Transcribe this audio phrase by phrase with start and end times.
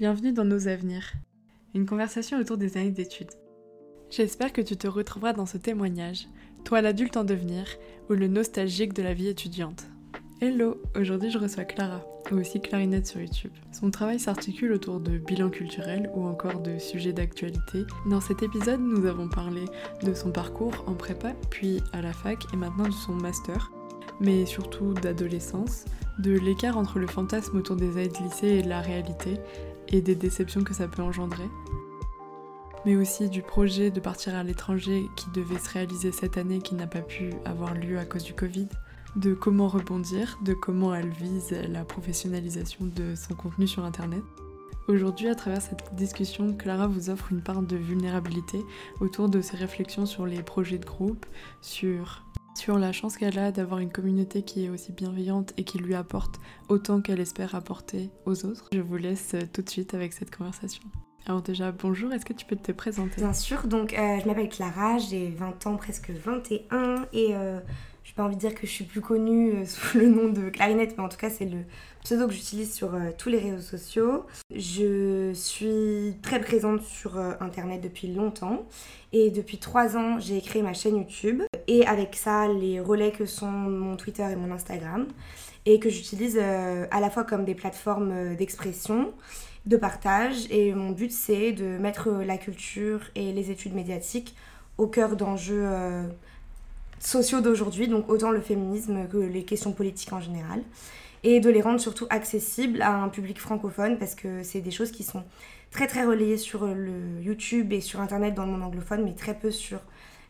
[0.00, 1.12] Bienvenue dans Nos Avenirs,
[1.74, 3.32] une conversation autour des années d'études.
[4.08, 6.26] J'espère que tu te retrouveras dans ce témoignage,
[6.64, 7.66] toi l'adulte en devenir
[8.08, 9.88] ou le nostalgique de la vie étudiante.
[10.40, 12.02] Hello, aujourd'hui je reçois Clara,
[12.32, 13.52] ou aussi Clarinette sur YouTube.
[13.72, 17.84] Son travail s'articule autour de bilan culturel ou encore de sujets d'actualité.
[18.08, 19.66] Dans cet épisode, nous avons parlé
[20.02, 23.70] de son parcours en prépa, puis à la fac et maintenant de son master,
[24.18, 25.84] mais surtout d'adolescence,
[26.18, 29.38] de l'écart entre le fantasme autour des aides lycée et la réalité,
[29.90, 31.48] et des déceptions que ça peut engendrer,
[32.86, 36.74] mais aussi du projet de partir à l'étranger qui devait se réaliser cette année qui
[36.74, 38.68] n'a pas pu avoir lieu à cause du Covid,
[39.16, 44.22] de comment rebondir, de comment elle vise la professionnalisation de son contenu sur Internet.
[44.88, 48.64] Aujourd'hui, à travers cette discussion, Clara vous offre une part de vulnérabilité
[49.00, 51.26] autour de ses réflexions sur les projets de groupe,
[51.60, 55.78] sur sur la chance qu'elle a d'avoir une communauté qui est aussi bienveillante et qui
[55.78, 58.68] lui apporte autant qu'elle espère apporter aux autres.
[58.72, 60.82] Je vous laisse tout de suite avec cette conversation.
[61.26, 63.20] Alors déjà, bonjour, est-ce que tu peux te présenter?
[63.20, 67.60] Bien sûr, donc euh, je m'appelle Clara, j'ai 20 ans, presque 21, et euh,
[68.04, 70.28] je n'ai pas envie de dire que je suis plus connue euh, sous le nom
[70.28, 71.58] de Clarinette, mais en tout cas c'est le
[72.02, 74.26] pseudo que j'utilise sur tous les réseaux sociaux.
[74.54, 78.66] Je suis très présente sur Internet depuis longtemps,
[79.12, 83.26] et depuis 3 ans j'ai créé ma chaîne YouTube, et avec ça les relais que
[83.26, 85.06] sont mon Twitter et mon Instagram,
[85.66, 89.12] et que j'utilise à la fois comme des plateformes d'expression,
[89.66, 90.46] de partage.
[90.50, 94.34] Et mon but, c'est de mettre la culture et les études médiatiques
[94.78, 96.06] au cœur d'enjeux euh,
[96.98, 100.62] sociaux d'aujourd'hui, donc autant le féminisme que les questions politiques en général.
[101.22, 104.90] Et de les rendre surtout accessibles à un public francophone parce que c'est des choses
[104.90, 105.22] qui sont
[105.70, 109.34] très très relayées sur le YouTube et sur Internet dans le monde anglophone, mais très
[109.34, 109.78] peu sur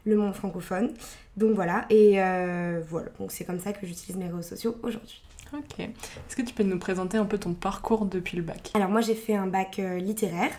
[0.04, 0.92] le monde francophone.
[1.36, 5.22] Donc voilà, et euh, voilà, donc c'est comme ça que j'utilise mes réseaux sociaux aujourd'hui.
[5.52, 5.80] Ok.
[5.80, 8.70] Est-ce que tu peux nous présenter un peu ton parcours depuis le bac?
[8.74, 10.52] Alors moi j'ai fait un bac euh, littéraire.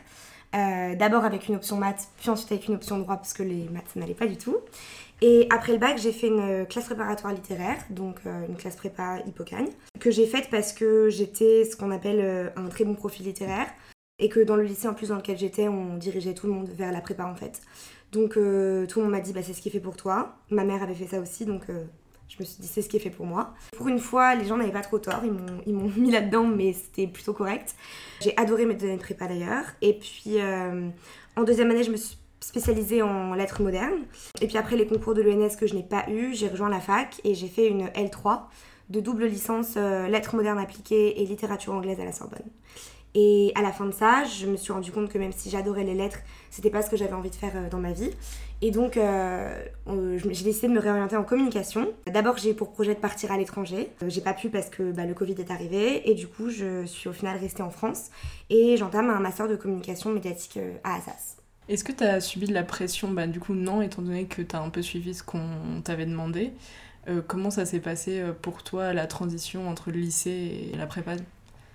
[0.54, 3.70] Euh, d'abord avec une option maths, puis ensuite avec une option droit parce que les
[3.70, 4.58] maths ça n'allait pas du tout.
[5.22, 9.20] Et après le bac, j'ai fait une euh, classe préparatoire littéraire, donc une classe prépa
[9.28, 9.70] hippocagne,
[10.00, 13.68] que j'ai faite parce que j'étais ce qu'on appelle un très bon profil littéraire,
[14.20, 16.70] et que dans le lycée en plus dans lequel j'étais, on dirigeait tout le monde
[16.70, 17.62] vers la prépa en fait.
[18.12, 20.38] Donc tout le monde m'a dit bah, c'est ce qui est fait pour toi.
[20.50, 21.68] Ma mère avait fait ça aussi, donc
[22.32, 23.54] je me suis dit, c'est ce qui est fait pour moi.
[23.76, 25.22] Pour une fois, les gens n'avaient pas trop tort.
[25.66, 27.76] Ils m'ont mis là-dedans, mais c'était plutôt correct.
[28.22, 29.66] J'ai adoré mes deux années de prépa d'ailleurs.
[29.82, 30.90] Et puis, euh,
[31.36, 34.02] en deuxième année, je me suis spécialisée en lettres modernes.
[34.42, 36.82] Et puis après les concours de l'ENS que je n'ai pas eu, j'ai rejoint la
[36.82, 38.42] fac et j'ai fait une L3
[38.90, 42.50] de double licence euh, lettres modernes appliquées et littérature anglaise à la Sorbonne.
[43.14, 45.84] Et à la fin de ça, je me suis rendu compte que même si j'adorais
[45.84, 46.20] les lettres,
[46.50, 48.12] c'était pas ce que j'avais envie de faire euh, dans ma vie.
[48.62, 49.54] Et donc, euh,
[49.88, 51.92] j'ai décidé de me réorienter en communication.
[52.08, 53.90] D'abord, j'ai pour projet de partir à l'étranger.
[54.08, 56.10] J'ai pas pu parce que bah, le Covid est arrivé.
[56.10, 58.12] Et du coup, je suis au final restée en France.
[58.50, 61.41] Et j'entame un master de communication médiatique à Assas.
[61.72, 64.42] Est-ce que tu as subi de la pression Bah, du coup, non, étant donné que
[64.42, 66.52] tu as un peu suivi ce qu'on t'avait demandé.
[67.28, 71.16] comment ça s'est passé pour toi, la transition entre le lycée et la prépa?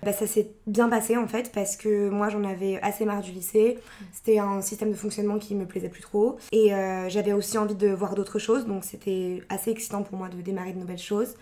[0.03, 3.31] Bah, ça s'est bien passé en fait parce que moi j'en avais assez marre du
[3.31, 3.79] lycée.
[4.13, 6.37] C'était un système de fonctionnement qui me plaisait plus trop.
[6.51, 10.29] Et euh, j'avais aussi envie de voir d'autres choses donc c'était assez excitant pour moi
[10.29, 11.35] de démarrer de nouvelles choses.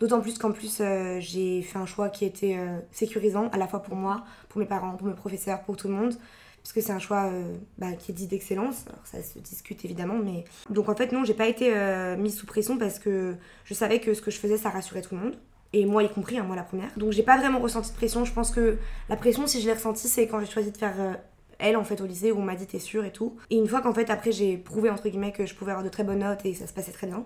[0.00, 3.68] D'autant plus qu'en plus euh, j'ai fait un choix qui était euh, sécurisant à la
[3.68, 6.14] fois pour moi, pour mes parents, pour mes professeurs, pour tout le monde.
[6.62, 7.30] Parce que c'est un choix
[7.78, 8.84] bah, qui est dit d'excellence.
[8.86, 10.44] Alors ça se discute évidemment, mais.
[10.68, 11.74] Donc en fait, non, j'ai pas été
[12.18, 13.34] mise sous pression parce que
[13.64, 15.36] je savais que ce que je faisais ça rassurait tout le monde
[15.72, 16.90] et moi y compris, hein, moi la première.
[16.96, 18.24] Donc j'ai pas vraiment ressenti de pression.
[18.24, 18.78] Je pense que
[19.08, 21.14] la pression, si je l'ai ressentie, c'est quand j'ai choisi de faire euh,
[21.58, 23.36] elle en fait au lycée où on m'a dit t'es sûre et tout.
[23.50, 25.90] Et une fois qu'en fait après j'ai prouvé entre guillemets que je pouvais avoir de
[25.90, 27.24] très bonnes notes et ça se passait très bien.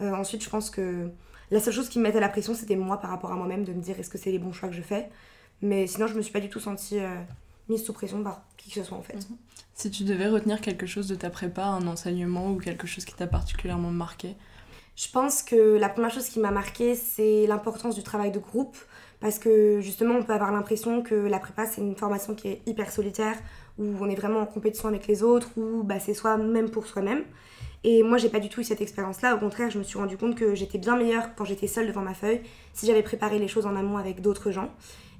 [0.00, 1.10] Euh, ensuite je pense que
[1.50, 3.72] la seule chose qui me mettait la pression c'était moi par rapport à moi-même de
[3.72, 5.10] me dire est-ce que c'est les bons choix que je fais?
[5.60, 7.14] Mais sinon je me suis pas du tout sentie euh,
[7.68, 9.14] mise sous pression par qui que ce soit en fait.
[9.14, 9.36] Mhm.
[9.74, 13.14] Si tu devais retenir quelque chose de ta prépa, un enseignement ou quelque chose qui
[13.14, 14.36] t'a particulièrement marqué,
[14.96, 18.76] je pense que la première chose qui m'a marqué, c'est l'importance du travail de groupe.
[19.20, 22.62] Parce que justement, on peut avoir l'impression que la prépa, c'est une formation qui est
[22.66, 23.36] hyper solitaire,
[23.78, 27.22] où on est vraiment en compétition avec les autres, où bah, c'est soi-même pour soi-même.
[27.84, 29.36] Et moi, j'ai pas du tout eu cette expérience-là.
[29.36, 32.02] Au contraire, je me suis rendu compte que j'étais bien meilleure quand j'étais seule devant
[32.02, 32.40] ma feuille,
[32.74, 34.70] si j'avais préparé les choses en amont avec d'autres gens.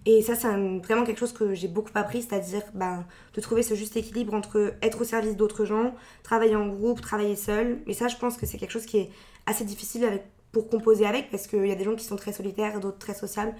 [0.05, 3.75] Et ça, c'est vraiment quelque chose que j'ai beaucoup appris, c'est-à-dire ben, de trouver ce
[3.75, 5.95] juste équilibre entre être au service d'autres gens,
[6.25, 7.79] travailler en groupe, travailler seul.
[7.87, 9.11] Et ça, je pense que c'est quelque chose qui est
[9.47, 10.21] assez difficile
[10.51, 13.15] pour composer avec, parce qu'il y a des gens qui sont très solitaires, d'autres très
[13.15, 13.55] sociables.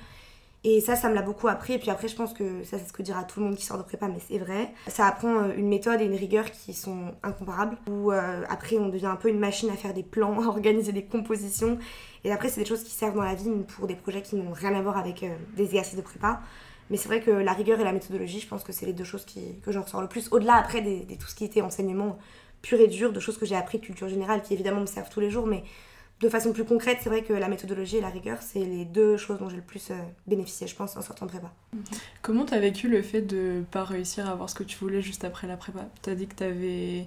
[0.65, 1.73] Et ça, ça me l'a beaucoup appris.
[1.75, 3.65] Et puis après, je pense que ça, c'est ce que dira tout le monde qui
[3.65, 4.73] sort de prépa, mais c'est vrai.
[4.87, 7.77] Ça apprend euh, une méthode et une rigueur qui sont incomparables.
[7.91, 10.93] Où euh, après, on devient un peu une machine à faire des plans, à organiser
[10.93, 11.79] des compositions.
[12.25, 14.53] Et après, c'est des choses qui servent dans la vie pour des projets qui n'ont
[14.53, 16.41] rien à voir avec euh, des exercices de prépa.
[16.91, 19.05] Mais c'est vrai que la rigueur et la méthodologie, je pense que c'est les deux
[19.05, 20.29] choses qui, que j'en ressors le plus.
[20.31, 22.19] Au-delà après de tout ce qui était enseignement
[22.61, 25.11] pur et dur, de choses que j'ai appris de culture générale qui évidemment me servent
[25.11, 25.65] tous les jours, mais
[26.23, 29.17] de façon plus concrète, c'est vrai que la méthodologie et la rigueur, c'est les deux
[29.17, 29.95] choses dont j'ai le plus euh,
[30.29, 31.53] bénéficié, je pense, en sortant de prépa.
[32.23, 35.25] Comment t'as vécu le fait de pas réussir à avoir ce que tu voulais juste
[35.25, 35.81] après la prépa?
[36.01, 37.07] T'as dit que t'avais...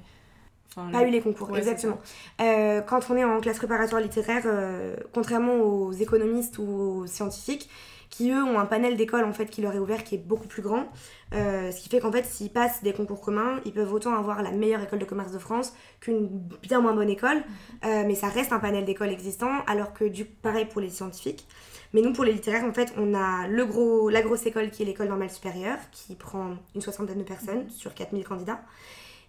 [0.75, 1.97] Enfin, pas eu les concours, exactement.
[2.41, 7.69] Euh, quand on est en classe préparatoire littéraire, euh, contrairement aux économistes ou aux scientifiques,
[8.15, 10.47] qui eux ont un panel d'écoles en fait qui leur est ouvert qui est beaucoup
[10.47, 10.85] plus grand.
[11.33, 14.41] Euh, ce qui fait qu'en fait s'ils passent des concours communs, ils peuvent autant avoir
[14.41, 16.29] la meilleure école de commerce de France qu'une
[16.61, 17.43] bien moins bonne école,
[17.83, 21.45] euh, mais ça reste un panel d'écoles existant, alors que du pareil pour les scientifiques.
[21.93, 24.83] Mais nous pour les littéraires en fait on a le gros, la grosse école qui
[24.83, 28.61] est l'école normale supérieure qui prend une soixantaine de personnes sur 4000 candidats.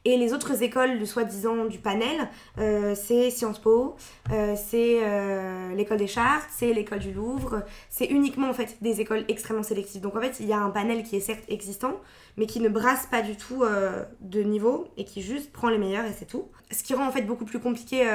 [0.08, 3.96] Et les autres écoles, soi-disant du panel, euh, c'est Sciences Po,
[4.30, 7.64] euh, c'est euh, l'école des chartes, c'est l'école du Louvre.
[7.90, 10.00] C'est uniquement en fait des écoles extrêmement sélectives.
[10.00, 11.96] Donc en fait, il y a un panel qui est certes existant,
[12.36, 13.64] mais qui ne brasse pas du tout
[14.20, 16.44] de niveau et qui juste prend les meilleurs et c'est tout.
[16.70, 18.08] Ce qui rend en fait beaucoup plus compliqué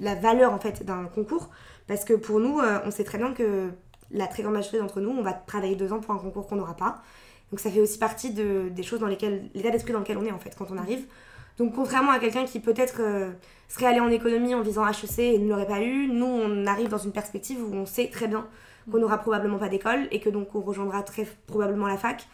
[0.00, 1.50] la valeur en fait d'un concours,
[1.86, 3.68] parce que pour nous, on sait très bien que
[4.10, 6.56] la très grande majorité d'entre nous, on va travailler deux ans pour un concours qu'on
[6.56, 7.02] n'aura pas.
[7.54, 10.24] Donc ça fait aussi partie de, des choses dans lesquelles, l'état d'esprit dans lequel on
[10.24, 11.06] est en fait quand on arrive.
[11.56, 13.30] Donc contrairement à quelqu'un qui peut-être euh,
[13.68, 16.88] serait allé en économie en visant HEC et ne l'aurait pas eu, nous on arrive
[16.88, 18.48] dans une perspective où on sait très bien
[18.90, 22.26] qu'on n'aura probablement pas d'école et que donc on rejoindra très probablement la fac.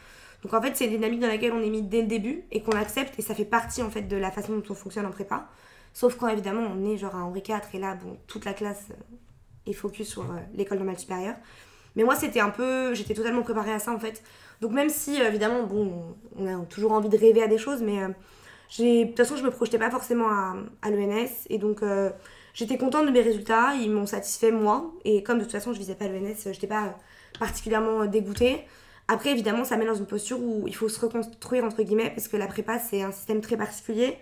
[0.43, 2.62] Donc en fait c'est une dynamique dans laquelle on est mis dès le début et
[2.62, 5.11] qu'on accepte et ça fait partie en fait de la façon dont on fonctionne en
[5.11, 5.49] prépa.
[5.93, 8.87] Sauf quand évidemment on est genre à Henri IV et là bon toute la classe
[8.90, 11.37] euh, est focus sur euh, l'école normale supérieure.
[11.94, 14.22] Mais moi c'était un peu, j'étais totalement préparée à ça en fait.
[14.60, 17.82] Donc même si, euh, évidemment, bon, on a toujours envie de rêver à des choses,
[17.82, 18.08] mais euh,
[18.78, 21.46] de toute façon, je me projetais pas forcément à, l'ENS.
[21.48, 22.10] Et donc, euh,
[22.52, 23.74] j'étais contente de mes résultats.
[23.74, 24.92] Ils m'ont satisfait, moi.
[25.04, 26.98] Et comme de toute façon, je visais pas l'ENS, j'étais pas
[27.38, 28.64] particulièrement dégoûtée.
[29.08, 32.28] Après, évidemment, ça met dans une posture où il faut se reconstruire, entre guillemets, parce
[32.28, 34.18] que la prépa, c'est un système très particulier.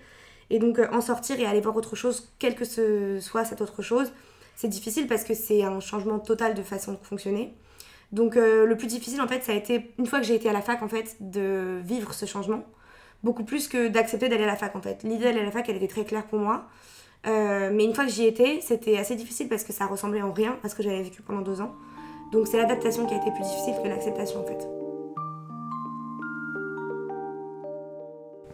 [0.50, 3.82] Et donc, en sortir et aller voir autre chose, quelle que ce soit cette autre
[3.82, 4.12] chose,
[4.56, 7.54] c'est difficile parce que c'est un changement total de façon de fonctionner.
[8.12, 10.48] Donc euh, le plus difficile en fait ça a été une fois que j'ai été
[10.48, 12.64] à la fac en fait de vivre ce changement
[13.22, 15.02] beaucoup plus que d'accepter d'aller à la fac en fait.
[15.02, 16.66] L'idée d'aller à la fac elle était très claire pour moi.
[17.26, 20.32] Euh, mais une fois que j'y étais, c'était assez difficile parce que ça ressemblait en
[20.32, 21.74] rien à ce que j'avais vécu pendant deux ans.
[22.32, 24.68] Donc c'est l'adaptation qui a été plus difficile que l'acceptation en fait.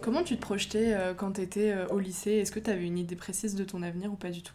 [0.00, 2.32] Comment tu te projetais euh, quand tu étais au lycée?
[2.32, 4.54] Est-ce que tu avais une idée précise de ton avenir ou pas du tout?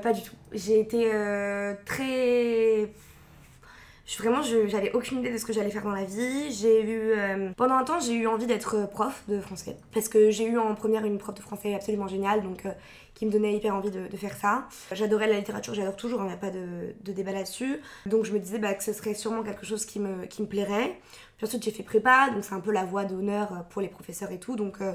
[0.00, 0.36] Pas du tout.
[0.52, 1.10] J'ai été
[1.84, 2.88] très
[4.04, 6.52] je, vraiment, j'avais aucune idée de ce que j'allais faire dans la vie.
[6.52, 9.76] J'ai eu, euh, pendant un temps, j'ai eu envie d'être prof de français.
[9.94, 12.72] Parce que j'ai eu en première une prof de français absolument géniale, donc euh,
[13.14, 14.66] qui me donnait hyper envie de, faire ça.
[14.90, 17.80] J'adorais la littérature, j'adore toujours, il n'y a pas de, débat là-dessus.
[18.06, 20.48] Donc je me disais bah, que ce serait sûrement quelque chose qui me, qui me
[20.48, 20.98] plairait.
[21.36, 24.32] Puis ensuite, j'ai fait prépa, donc c'est un peu la voie d'honneur pour les professeurs
[24.32, 24.56] et tout.
[24.56, 24.94] Donc euh,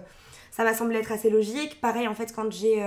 [0.51, 1.79] ça m'a semblé être assez logique.
[1.79, 2.83] Pareil, en fait, quand j'ai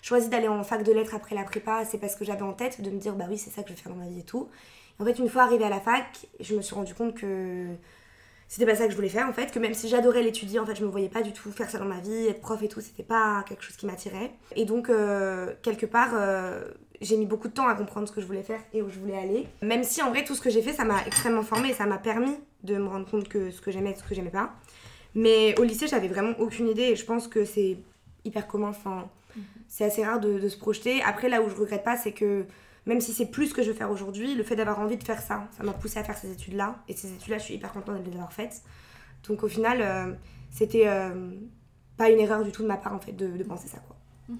[0.00, 2.80] choisi d'aller en fac de lettres après la prépa, c'est parce que j'avais en tête
[2.80, 4.24] de me dire bah oui, c'est ça que je vais faire dans ma vie et
[4.24, 4.48] tout.
[4.98, 7.66] En fait, une fois arrivée à la fac, je me suis rendu compte que
[8.48, 10.66] c'était pas ça que je voulais faire en fait, que même si j'adorais l'étudier, en
[10.66, 12.68] fait, je me voyais pas du tout faire ça dans ma vie, être prof et
[12.68, 14.30] tout, c'était pas quelque chose qui m'attirait.
[14.54, 16.64] Et donc, euh, quelque part, euh,
[17.00, 18.98] j'ai mis beaucoup de temps à comprendre ce que je voulais faire et où je
[18.98, 19.48] voulais aller.
[19.62, 21.86] Même si en vrai, tout ce que j'ai fait, ça m'a extrêmement formé et ça
[21.86, 24.54] m'a permis de me rendre compte que ce que j'aimais et ce que j'aimais pas.
[25.14, 27.78] Mais au lycée, j'avais vraiment aucune idée et je pense que c'est
[28.24, 29.42] hyper commun, enfin, mhm.
[29.68, 31.02] c'est assez rare de, de se projeter.
[31.02, 32.44] Après, là où je regrette pas, c'est que
[32.86, 35.04] même si c'est plus ce que je veux faire aujourd'hui, le fait d'avoir envie de
[35.04, 36.82] faire ça, ça m'a poussé à faire ces études-là.
[36.88, 38.62] Et ces études-là, je suis hyper contente de les avoir faites.
[39.26, 40.12] Donc au final, euh,
[40.50, 41.32] c'était euh,
[41.96, 43.96] pas une erreur du tout de ma part en fait de, penser ça quoi.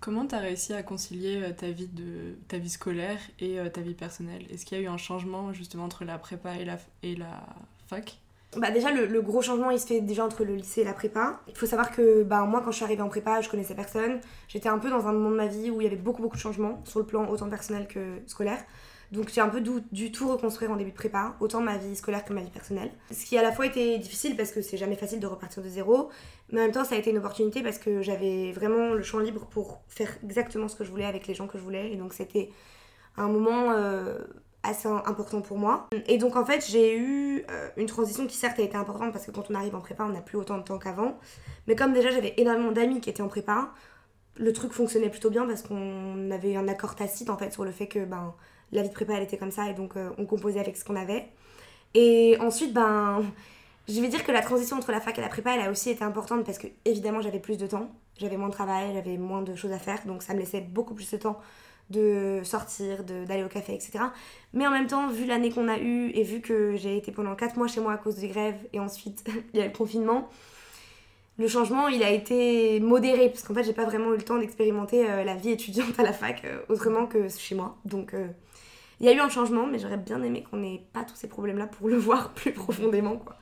[0.00, 3.80] Comment tu as réussi à concilier euh, ta vie, de, ta vie scolaire et ta
[3.80, 4.44] vie personnelle?
[4.50, 7.42] Est-ce qu'il y a eu un changement justement entre la prépa et la, et la
[7.86, 8.18] fac?
[8.56, 11.40] Bah déjà le, gros changement il se fait déjà entre le lycée et la prépa.
[11.48, 14.20] Il faut savoir que bah, moi quand je suis arrivée en prépa je connaissais personne.
[14.48, 16.36] J'étais un peu dans un moment de ma vie où il y avait beaucoup beaucoup
[16.36, 18.62] de changements sur le plan autant personnel que scolaire.
[19.12, 22.24] Donc j'ai un peu du, tout reconstruire en début de prépa, autant ma vie scolaire
[22.24, 22.90] que ma vie personnelle.
[23.10, 25.68] Ce qui à la fois été difficile parce que c'est jamais facile de repartir de
[25.68, 26.08] zéro,
[26.50, 29.18] mais en même temps ça a été une opportunité parce que j'avais vraiment le champ
[29.18, 31.92] libre pour faire exactement ce que je voulais avec les gens que je voulais.
[31.92, 32.50] Et donc c'était
[33.18, 34.18] un moment euh,
[34.62, 35.88] assez important pour moi.
[36.06, 39.26] Et donc en fait j'ai eu euh, une transition qui certes a été importante parce
[39.26, 41.18] que quand on arrive en prépa on n'a plus autant de temps qu'avant.
[41.66, 43.70] Mais comme déjà j'avais énormément d'amis qui étaient en prépa,
[44.36, 47.72] le truc fonctionnait plutôt bien parce qu'on avait un accord tacite en fait sur le
[47.72, 48.34] fait que ben,
[48.70, 50.84] la vie de prépa elle était comme ça et donc euh, on composait avec ce
[50.84, 51.28] qu'on avait.
[51.94, 53.22] Et ensuite ben
[53.88, 55.90] je vais dire que la transition entre la fac et la prépa elle a aussi
[55.90, 59.42] été importante parce que évidemment j'avais plus de temps, j'avais moins de travail, j'avais moins
[59.42, 61.40] de choses à faire donc ça me laissait beaucoup plus de temps
[61.92, 64.04] de sortir, d'aller au café, etc.
[64.52, 67.36] Mais en même temps, vu l'année qu'on a eue et vu que j'ai été pendant
[67.36, 70.28] 4 mois chez moi à cause des grèves et ensuite il y a le confinement,
[71.38, 74.38] le changement il a été modéré parce qu'en fait j'ai pas vraiment eu le temps
[74.38, 77.78] d'expérimenter euh, la vie étudiante à la fac euh, autrement que chez moi.
[77.84, 78.26] Donc euh,
[79.00, 81.28] il y a eu un changement, mais j'aurais bien aimé qu'on n'ait pas tous ces
[81.28, 83.16] problèmes-là pour le voir plus profondément.
[83.16, 83.36] Quoi.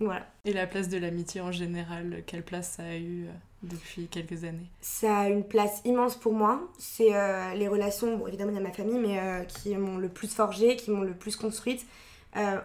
[0.00, 0.26] Voilà.
[0.44, 3.26] Et la place de l'amitié en général, quelle place ça a eu
[3.62, 4.66] depuis quelques années?
[4.80, 6.60] Ça a une place immense pour moi.
[6.78, 7.12] C'est
[7.54, 10.76] les relations, bon évidemment il y a ma famille, mais qui m'ont le plus forgé,
[10.76, 11.86] qui m'ont le plus construite.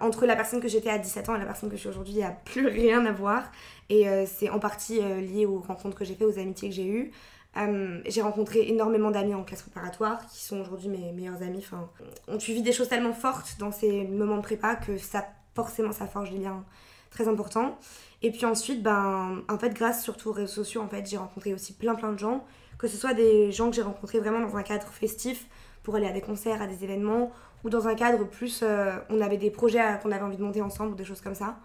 [0.01, 2.15] entre la personne que j'étais à 17 ans et la personne que je suis aujourd'hui,
[2.15, 3.49] il n'y a plus rien à voir.
[3.91, 6.75] Et euh, c'est en partie euh, lié aux rencontres que j'ai faites, aux amitiés que
[6.75, 7.11] j'ai eues.
[7.57, 11.57] Euh, j'ai rencontré énormément d'amis en classe préparatoire qui sont aujourd'hui mes meilleurs amis.
[11.57, 11.89] Enfin,
[12.29, 16.07] on suivi des choses tellement fortes dans ces moments de prépa que ça, forcément, ça
[16.07, 16.63] forge des liens
[17.11, 17.77] très importants.
[18.23, 21.53] Et puis ensuite, ben, en fait, grâce surtout aux réseaux sociaux, en fait, j'ai rencontré
[21.53, 22.43] aussi plein plein de gens,
[22.79, 25.47] que ce soit des gens que j'ai rencontrés vraiment dans un cadre festif
[25.83, 27.31] pour aller à des concerts, à des événements,
[27.63, 28.63] ou dans un cadre plus,
[29.09, 31.57] on avait des projets qu'on avait envie de monter ensemble ou des choses comme ça.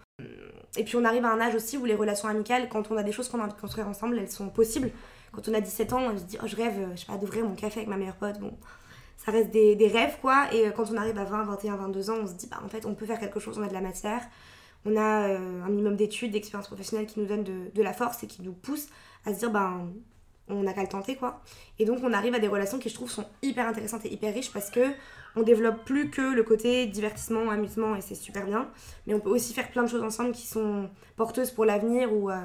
[0.76, 3.02] Et puis on arrive à un âge aussi où les relations amicales, quand on a
[3.02, 4.90] des choses qu'on a envie de construire ensemble, elles sont possibles.
[5.32, 7.44] Quand on a 17 ans, on se dit, oh, je rêve, je sais pas, d'ouvrir
[7.44, 8.38] mon café avec ma meilleure pote.
[8.40, 8.56] Bon,
[9.16, 10.46] ça reste des, des, rêves, quoi.
[10.52, 12.86] Et quand on arrive à 20, 21, 22 ans, on se dit, bah en fait,
[12.86, 14.22] on peut faire quelque chose, on a de la matière.
[14.84, 18.22] On a euh, un minimum d'études, d'expérience professionnelle qui nous donne de, de, la force
[18.22, 18.88] et qui nous pousse
[19.24, 19.90] à se dire, ben,
[20.48, 21.42] on n'a qu'à le tenter, quoi.
[21.78, 24.32] Et donc, on arrive à des relations qui, je trouve, sont hyper intéressantes et hyper
[24.32, 24.92] riches parce que
[25.34, 28.70] on développe plus que le côté divertissement, amusement, et c'est super bien.
[29.06, 32.30] Mais on peut aussi faire plein de choses ensemble qui sont porteuses pour l'avenir ou,
[32.30, 32.40] euh,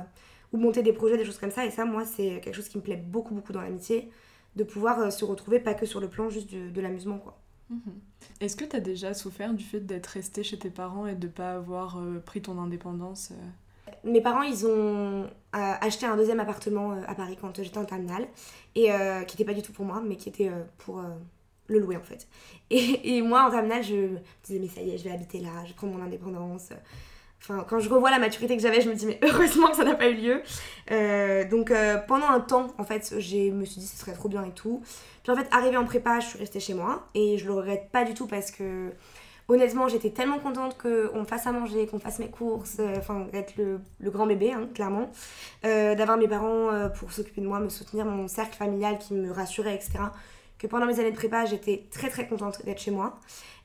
[0.51, 1.65] monter des projets, des choses comme ça.
[1.65, 4.11] Et ça, moi, c'est quelque chose qui me plaît beaucoup, beaucoup dans l'amitié,
[4.57, 7.39] de pouvoir euh, se retrouver, pas que sur le plan juste de, l'amusement, quoi.
[7.71, 7.99] Mhm.
[8.39, 11.27] Est-ce que tu as déjà souffert du fait d'être resté chez tes parents et de
[11.27, 13.31] ne pas avoir euh, pris ton indépendance
[14.03, 18.27] Mes parents, ils ont acheté un deuxième appartement à Paris quand j'étais en terminale,
[18.75, 18.89] et
[19.27, 21.01] qui n'était pas du tout pour moi, mais qui était pour
[21.67, 22.27] le louer en fait.
[22.69, 25.39] Et, et, moi en terminale, je me disais, mais ça y est, je vais habiter
[25.39, 26.69] là, je prends mon indépendance.
[27.41, 29.83] Enfin, quand je revois la maturité que j'avais, je me dis, mais heureusement que ça
[29.83, 30.41] n'a pas eu lieu.
[30.91, 34.29] Euh, donc euh, pendant un temps, en fait, je me suis dit, ce serait trop
[34.29, 34.83] bien et tout.
[35.23, 37.89] Puis en fait, arrivé en prépa, je suis restée chez moi et je le regrette
[37.91, 38.91] pas du tout parce que
[39.47, 43.27] honnêtement, j'étais tellement contente qu'on me fasse à manger, qu'on fasse mes courses, euh, enfin,
[43.33, 45.09] être le, le, grand bébé, hein, clairement.
[45.63, 49.75] D'avoir mes parents pour s'occuper de moi, me soutenir, mon cercle familial qui me rassurait,
[49.75, 49.99] etc
[50.61, 53.19] que pendant mes années de prépa, j'étais très très contente d'être chez moi.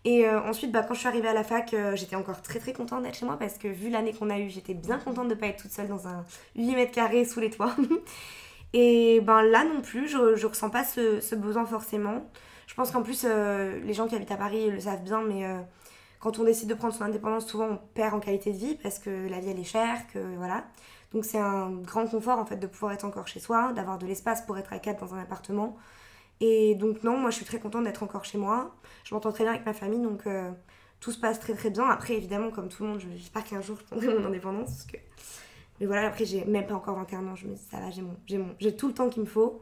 [0.07, 2.59] Et euh, ensuite, bah, quand je suis arrivée à la fac, euh, j'étais encore très
[2.59, 5.29] très contente d'être chez moi parce que vu l'année qu'on a eue, j'étais bien contente
[5.29, 6.25] de ne pas être toute seule dans un
[6.55, 7.77] 8 mètres carrés sous les toits.
[8.73, 12.31] Et ben là non plus, je, je ressens pas ce, besoin forcément.
[12.67, 15.45] Je pense qu'en plus, euh, les gens qui habitent à Paris le savent bien, mais
[16.21, 18.99] quand on décide de prendre son indépendance, souvent on perd en qualité de vie parce
[18.99, 20.65] que la vie elle est chère, que voilà.
[21.13, 24.07] Donc c'est un grand confort en fait de pouvoir être encore chez soi, d'avoir de
[24.07, 25.77] l'espace pour être à quatre dans un appartement.
[26.41, 28.75] Et donc non, moi je suis très contente d'être encore chez moi.
[29.05, 30.51] Je m'entends très bien avec ma famille, donc euh,
[31.01, 31.85] tout se passe très très bien.
[31.89, 34.87] Après, évidemment, comme tout le monde, j'espère qu'un jour je prendrai mon indépendance.
[35.81, 38.03] Mais voilà, après j'ai même pas encore 21 ans, je me dis ça va, j'ai
[38.03, 39.61] mon, mon, j'ai tout le temps qu'il me faut.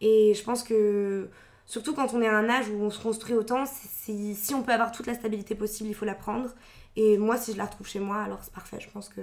[0.00, 1.28] Et je pense que
[1.66, 4.62] surtout quand on est à un âge où on se construit autant, si, si on
[4.62, 6.50] peut avoir toute la stabilité possible, il faut la prendre.
[6.96, 8.78] Et moi, si je la retrouve chez moi, alors c'est parfait.
[8.80, 9.22] Je pense que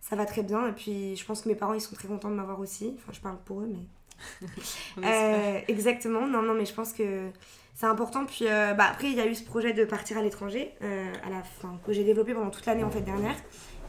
[0.00, 0.66] ça va très bien.
[0.68, 2.94] Et puis je pense que mes parents, ils sont très contents de m'avoir aussi.
[2.96, 3.86] Enfin, je parle pour eux, mais
[5.04, 7.30] euh, exactement, non, non, mais je pense que
[7.74, 8.24] c'est important.
[8.24, 11.12] Puis euh, bah, après, il y a eu ce projet de partir à l'étranger, euh,
[11.24, 13.36] à la fin, que j'ai développé pendant toute l'année en fait dernière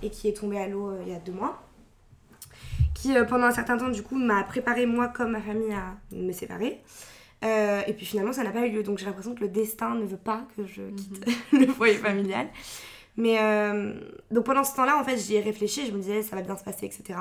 [0.02, 1.62] et qui est tombé à l'eau il y a deux mois.
[2.94, 6.32] Qui pendant un certain temps, du coup, m'a préparé moi comme ma famille à me
[6.32, 6.82] séparer.
[7.44, 8.84] et puis finalement, ça n'a pas eu lieu.
[8.84, 11.60] Donc j'ai l'impression que le destin ne veut pas que je quitte mhm.
[11.66, 12.48] le foyer familial.
[13.18, 13.38] Mais
[14.30, 15.88] donc pendant ce temps-là, en fait, j'y ai réfléchi.
[15.88, 17.16] Je me disais, ça va bien se passer, etc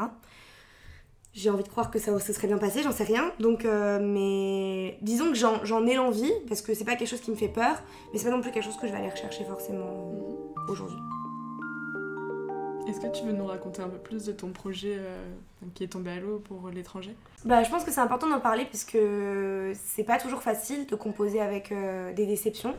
[1.32, 3.32] j'ai envie de croire que ça se serait bien passé, j'en sais rien.
[3.38, 7.30] Donc, euh, mais disons que j'en ai l'envie, parce que c'est pas quelque chose qui
[7.30, 7.82] me fait peur,
[8.12, 10.99] mais c'est pas non plus quelque chose que je vais aller rechercher forcément euh, aujourd'hui.
[12.88, 15.25] Est-ce que tu veux nous raconter un peu plus de ton projet euh,
[15.75, 17.14] qui est tombé à l'eau pour l'étranger?
[17.44, 18.99] Bah, je pense que c'est important d'en parler, puisque
[19.75, 21.72] c'est pas toujours facile de composer avec
[22.16, 22.75] des déceptions.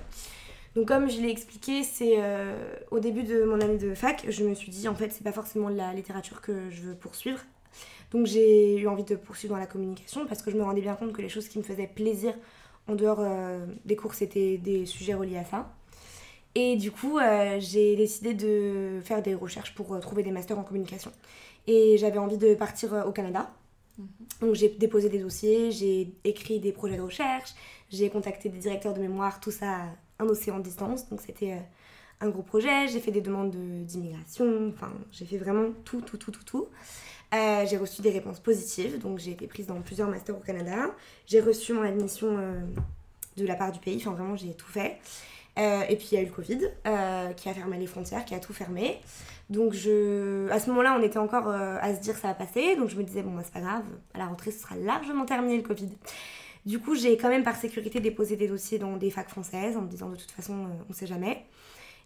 [0.76, 2.18] Donc comme je l'ai expliqué, c'est
[2.92, 5.34] au début de mon année de fac, je me suis dit en fait c'est pas
[5.34, 7.40] forcément la littérature que je veux poursuivre,
[8.12, 10.96] donc j'ai eu envie de poursuivre dans la communication parce que je me rendais bien
[10.96, 12.34] compte que les choses qui me faisaient plaisir
[12.88, 15.72] en dehors euh, des cours, c'était des sujets reliés à ça.
[16.54, 20.60] Et du coup, euh, j'ai décidé de faire des recherches pour euh, trouver des masters
[20.60, 21.12] en communication.
[21.68, 23.50] Et j'avais envie de partir au Canada.
[23.98, 24.08] Mhm.
[24.42, 27.54] Donc j'ai déposé des dossiers, j'ai écrit des projets de recherche,
[27.90, 29.84] j'ai contacté des directeurs de mémoire, tout ça
[30.20, 31.08] un océan de distance.
[31.10, 31.58] Donc c'était
[32.20, 36.32] un gros projet, j'ai fait des demandes d'immigration, enfin j'ai fait vraiment tout, tout, tout,
[36.32, 36.68] tout, tout.
[37.34, 40.92] Euh, j'ai reçu des réponses positives, donc j'ai été prise dans plusieurs masters au Canada.
[41.26, 42.60] J'ai reçu mon admission euh,
[43.38, 43.98] de la part du pays.
[43.98, 44.98] Enfin, vraiment, j'ai tout fait.
[45.58, 46.60] Euh, et puis il y a eu le Covid
[47.36, 49.00] qui a fermé les frontières, qui a tout fermé.
[49.50, 52.76] Donc à ce moment-là, on était encore à se dire ça va passer.
[52.76, 53.84] Donc je me disais, bon, bah, c'est pas grave,
[54.14, 55.90] à la rentrée, ce sera largement terminé le Covid.
[56.66, 59.82] Du coup, j'ai quand même par sécurité déposé des dossiers dans des facs françaises en
[59.82, 61.46] me disant de toute façon, on sait jamais.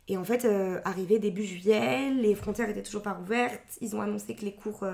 [0.08, 0.48] Et en fait,
[0.86, 3.62] arrivé début juillet, les frontières étaient toujours pas ouvertes.
[3.82, 4.86] Ils ont annoncé que les cours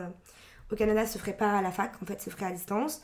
[0.72, 3.02] au Canada se feraient pas à la fac, en fait, se feraient à distance.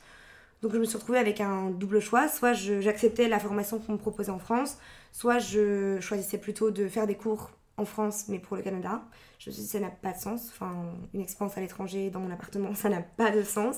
[0.62, 2.28] Donc je me suis retrouvée avec un double choix.
[2.28, 4.78] Soit j'acceptais la formation qu'on me proposait en France,
[5.12, 9.04] soit je choisissais plutôt de faire des cours en France, mais pour le Canada.
[9.40, 10.50] Je me suis dit, ça n'a pas de sens.
[10.50, 10.74] Enfin,
[11.14, 13.78] une expérience à l'étranger dans mon appartement, ça n'a pas de sens.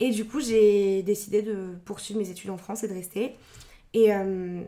[0.00, 3.36] Et du coup, j'ai décidé de poursuivre mes études en France et de rester.
[3.94, 4.62] Et, euh,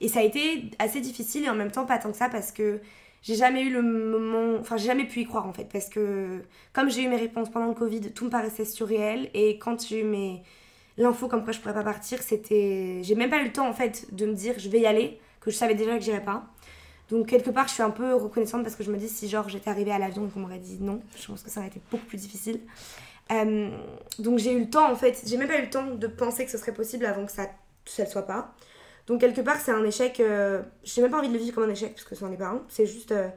[0.00, 2.52] et ça a été assez difficile et en même temps pas tant que ça parce
[2.52, 2.80] que
[3.22, 4.58] j'ai jamais eu le moment.
[4.60, 5.68] Enfin, j'ai jamais pu y croire en fait.
[5.72, 9.30] Parce que comme j'ai eu mes réponses pendant le Covid, tout me paraissait surréel.
[9.34, 10.40] Et quand j'ai eu
[10.96, 13.00] l'info comme quoi je pourrais pas partir, c'était.
[13.02, 15.18] J'ai même pas eu le temps en fait de me dire je vais y aller,
[15.40, 16.44] que je savais déjà que j'irais pas.
[17.10, 19.48] Donc quelque part je suis un peu reconnaissante parce que je me dis si genre
[19.48, 21.80] j'étais arrivée à l'avion et qu'on m'aurait dit non, je pense que ça aurait été
[21.90, 22.60] beaucoup plus difficile.
[23.30, 23.70] Euh,
[24.18, 26.44] donc j'ai eu le temps en fait, j'ai même pas eu le temps de penser
[26.44, 27.46] que ce serait possible avant que ça
[27.98, 28.54] ne le soit pas.
[29.06, 31.64] Donc quelque part c'est un échec, euh, j'ai même pas envie de le vivre comme
[31.64, 33.28] un échec parce que ça n'en est pas un, c'est juste euh,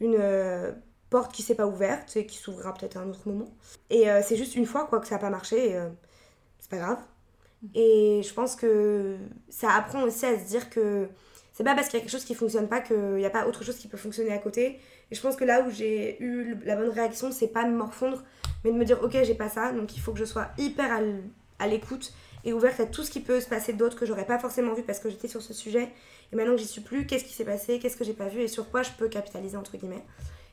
[0.00, 0.74] une
[1.10, 3.48] porte qui s'est pas ouverte et qui s'ouvrira peut-être à un autre moment.
[3.90, 5.80] Et c'est juste une fois quoi que ça n'a pas marché
[6.58, 6.98] c'est pas grave.
[7.74, 9.16] Et je pense que
[9.48, 11.08] ça apprend aussi à se dire que
[11.52, 13.46] c'est pas parce qu'il y a quelque chose qui fonctionne pas qu'il n'y a pas
[13.46, 14.80] autre chose qui peut fonctionner à côté.
[15.10, 17.76] Et je pense que là où j'ai eu la bonne réaction, c'est pas de me
[17.76, 18.22] morfondre,
[18.64, 21.00] mais de me dire ok, j'ai pas ça, donc il faut que je sois hyper
[21.58, 22.12] à l'écoute
[22.44, 24.82] et ouverte à tout ce qui peut se passer d'autre que j'aurais pas forcément vu
[24.82, 25.88] parce que j'étais sur ce sujet.
[26.32, 28.42] Et maintenant que j'y suis plus, qu'est-ce qui s'est passé, qu'est-ce que j'ai pas vu
[28.42, 30.04] et sur quoi je peux capitaliser entre guillemets.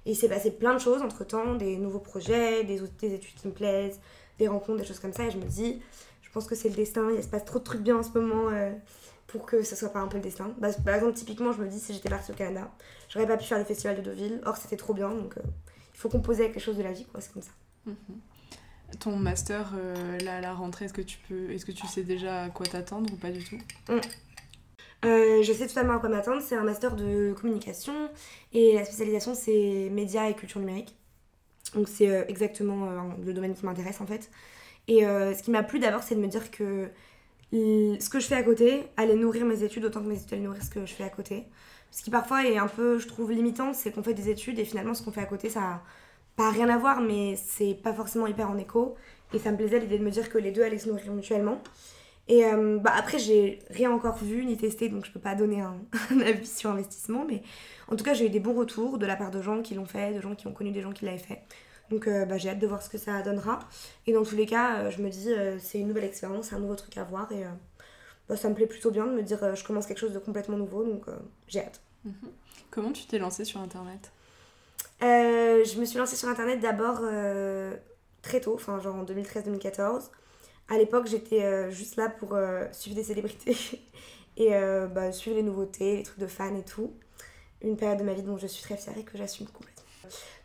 [0.06, 3.36] Et il s'est passé plein de choses entre temps, des nouveaux projets, des, des études
[3.36, 4.00] qui me plaisent,
[4.40, 5.26] des rencontres, des choses comme ça.
[5.26, 5.82] Et je me dis,
[6.22, 7.10] je pense que c'est le destin.
[7.16, 8.72] Il se passe trop de trucs bien en ce moment euh,
[9.28, 10.54] pour que ce soit pas un peu le destin.
[10.60, 12.72] Bah, par exemple, typiquement, je me dis, si j'étais partie au Canada,
[13.10, 14.42] j'aurais pas pu faire le festival de Deauville.
[14.46, 15.10] Or, c'était trop bien.
[15.10, 15.42] Donc, euh,
[15.94, 17.22] il faut composer avec les choses de la vie, quoi.
[17.22, 17.52] C'est comme ça.
[17.86, 17.96] Mhm.
[19.00, 22.44] Ton master, euh, là, la rentrée, est-ce que tu peux, est-ce que tu sais déjà
[22.44, 23.58] à quoi t'attendre ou pas du tout?
[23.90, 24.00] Mm.
[25.04, 26.42] je sais totalement à quoi m'attendre.
[26.42, 28.10] C'est un master de communication
[28.54, 30.96] et la spécialisation c'est médias et culture numérique.
[31.76, 34.30] Donc c'est euh, exactement euh, le domaine qui m'intéresse en fait.
[34.88, 36.90] Et euh, ce qui m'a plu d'abord, c'est de me dire que
[37.54, 40.44] ce que je fais à côté allait nourrir mes études autant que mes études allaient
[40.44, 41.46] nourrir ce que je fais à côté.
[41.92, 44.66] Ce qui parfois est un peu, je trouve, limitant, c'est qu'on fait des études et
[44.66, 45.84] finalement ce qu'on fait à côté, ça
[46.44, 48.96] pas rien à voir, mais c'est pas forcément hyper en écho.
[49.34, 51.62] Et ça me plaisait l'idée de me dire que les deux allaient se nourrir mutuellement.
[52.28, 52.44] Et
[52.80, 55.76] bah après, j'ai rien encore vu ni testé, donc je peux pas donner un,
[56.12, 57.42] un, avis sur investissement, mais
[57.90, 59.86] en tout cas, j'ai eu des bons retours de la part de gens qui l'ont
[59.86, 61.42] fait, de gens qui ont connu des gens qui l'avaient fait.
[61.92, 63.60] Donc euh, bah, j'ai hâte de voir ce que ça donnera.
[64.08, 66.56] Et dans tous les cas, euh, je me dis, euh, c'est une nouvelle expérience, c'est
[66.56, 67.32] un nouveau truc à voir.
[67.32, 67.44] Et
[68.28, 70.58] bah, ça me plaît plutôt bien de me dire, je commence quelque chose de complètement
[70.58, 71.06] nouveau, donc
[71.48, 71.82] j'ai hâte.
[72.06, 72.14] Mhm.
[72.72, 74.12] Comment tu t'es lancée sur Internet?
[75.02, 77.02] Je me suis lancée sur Internet d'abord
[78.22, 80.10] très tôt, enfin genre en 2013-2014.
[80.70, 82.38] À l'époque, j'étais juste là pour
[82.72, 83.58] suivre des célébrités
[84.38, 84.52] et
[84.94, 86.94] bah, suivre les nouveautés, les trucs de fans et tout
[87.64, 89.84] une période de ma vie dont je suis très fière et que j'assume complètement.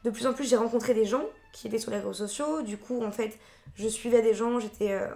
[0.04, 2.62] De plus en plus, j'ai rencontré des gens qui étaient sur les réseaux sociaux.
[2.62, 3.38] Du coup, en fait,
[3.74, 5.08] je suivais des gens, j'étais euh,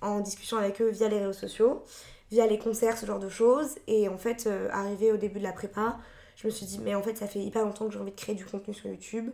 [0.00, 1.84] en discussion avec eux via les réseaux sociaux,
[2.30, 3.76] via les concerts, ce genre de choses.
[3.86, 5.98] Et en fait, euh, arrivé au début de la prépa,
[6.38, 8.16] je me suis dit, mais en fait, ça fait hyper longtemps que j'ai envie de
[8.16, 9.30] créer du contenu sur YouTube.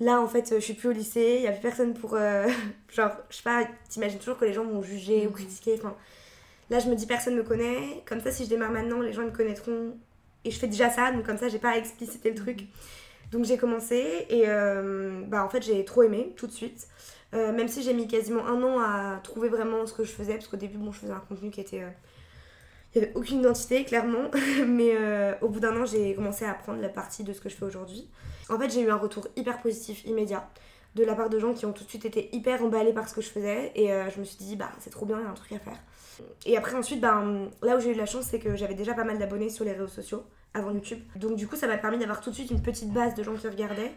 [0.00, 2.14] Là, en fait, je suis plus au lycée, il n'y a plus personne pour.
[2.14, 2.48] Euh,
[2.88, 5.36] genre, je sais pas, t'imagines toujours que les gens vont juger ou mhm.
[5.36, 5.74] critiquer.
[5.78, 5.94] Enfin,
[6.70, 8.02] là, je me dis, personne me connaît.
[8.06, 9.94] Comme ça, si je démarre maintenant, les gens me connaîtront
[10.44, 12.64] et je fais déjà ça, donc comme ça, j'ai pas à expliciter le truc.
[13.30, 16.88] Donc j'ai commencé et euh, bah, en fait, j'ai trop aimé tout de suite.
[17.34, 20.34] Euh, même si j'ai mis quasiment un an à trouver vraiment ce que je faisais,
[20.34, 21.84] parce qu'au début, bon, je faisais un contenu qui était.
[22.96, 24.30] Euh, il n'y avait aucune identité, clairement.
[24.66, 24.94] Mais
[25.40, 27.64] au bout d'un an, j'ai commencé à apprendre la partie de ce que je fais
[27.64, 28.08] aujourd'hui.
[28.48, 30.48] En fait, j'ai eu un retour hyper positif, immédiat,
[30.94, 33.14] de la part de gens qui ont tout de suite été hyper emballés par ce
[33.14, 33.72] que je faisais.
[33.74, 35.58] Et je me suis dit, bah, c'est trop bien, il y a un truc à
[35.58, 35.78] faire.
[36.44, 38.94] Et après, ensuite, ben, là où j'ai eu de la chance, c'est que j'avais déjà
[38.94, 40.24] pas mal d'abonnés sur les réseaux sociaux
[40.54, 41.00] avant YouTube.
[41.16, 43.34] Donc, du coup, ça m'a permis d'avoir tout de suite une petite base de gens
[43.34, 43.92] qui regardaient.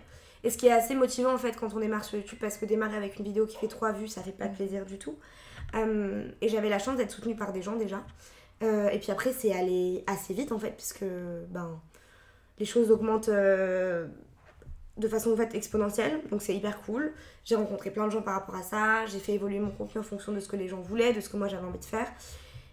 [0.46, 2.66] Et ce qui est assez motivant en fait quand on démarre sur YouTube, parce que
[2.66, 5.16] démarrer avec une vidéo qui fait 3 vues, ça fait pas plaisir du tout.
[5.74, 8.06] Euh, et j'avais la chance d'être soutenue par des gens déjà.
[8.64, 11.06] Euh, et puis après, c'est allé assez vite en fait, puisque
[11.50, 11.80] ben,
[12.58, 14.08] les choses augmentent euh,
[14.98, 17.14] de façon en fait exponentielle, donc c'est hyper cool.
[17.44, 20.04] J'ai rencontré plein de gens par rapport à ça, j'ai fait évoluer mon contenu en
[20.04, 22.08] fonction de ce que les gens voulaient, de ce que moi j'avais envie de faire.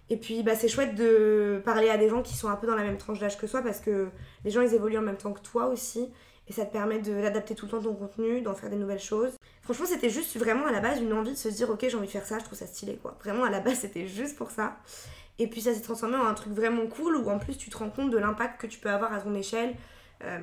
[0.09, 2.77] Et puis bah, c'est chouette de parler à des gens qui sont un peu dans
[2.77, 4.09] la même tranche d'âge que soi parce que
[4.45, 6.12] les gens ils évoluent en même temps que toi aussi
[6.49, 9.33] et ça te permet d'adapter tout le temps ton contenu, d'en faire des nouvelles choses.
[9.62, 12.07] Franchement, c'était juste vraiment à la base une envie de se dire, ok, j'ai envie
[12.07, 13.16] de faire ça, je trouve ça stylé, quoi.
[13.22, 14.77] Vraiment, à la base, c'était juste pour ça.
[15.38, 17.79] Et puis ça s'est transformé en un truc vraiment cool où en plus tu te
[17.79, 19.75] rends compte de l'impact que tu peux avoir à ton échelle.
[20.25, 20.38] Euh,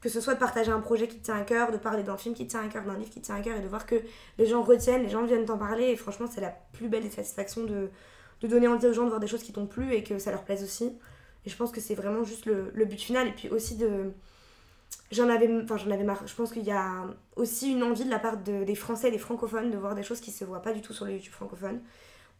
[0.00, 2.16] que ce soit de partager un projet qui te tient à cœur, de parler d'un
[2.16, 3.68] film qui te tient à cœur, d'un livre qui te tient à cœur et de
[3.68, 3.96] voir que
[4.38, 5.84] les gens retiennent, les gens viennent t'en parler.
[5.84, 7.90] Et franchement, c'est la plus belle satisfaction de,
[8.40, 10.30] de donner envie aux gens de voir des choses qui t'ont plu et que ça
[10.30, 10.96] leur plaise aussi.
[11.44, 13.28] Et je pense que c'est vraiment juste le, le, but final.
[13.28, 14.12] Et puis aussi de.
[15.10, 16.26] J'en avais, enfin, j'en avais marre.
[16.26, 19.18] Je pense qu'il y a aussi une envie de la part de, des Français, des
[19.18, 21.80] francophones, de voir des choses qui se voient pas du tout sur le YouTube francophone.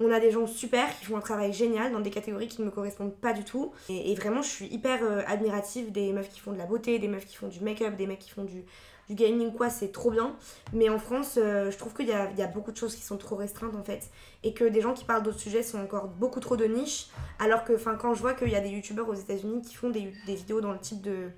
[0.01, 2.67] On a des gens super qui font un travail génial dans des catégories qui ne
[2.67, 3.73] me correspondent pas du tout.
[3.89, 7.09] Et, vraiment, je suis hyper euh, admirative des meufs qui font de la beauté, des
[7.09, 8.65] meufs qui font du make-up, des mecs qui font du,
[9.09, 10.37] du gaming, quoi, c'est trop bien.
[10.73, 13.03] Mais en France, euh, je trouve qu'il y a, y a, beaucoup de choses qui
[13.03, 14.11] sont trop restreintes en fait.
[14.45, 17.09] Et que des gens qui parlent d'autres sujets sont encore beaucoup trop de niche.
[17.41, 20.13] Alors que quand je vois qu'il y a des youtubeurs aux États-Unis qui font des,
[20.27, 21.31] des vidéos dans le type de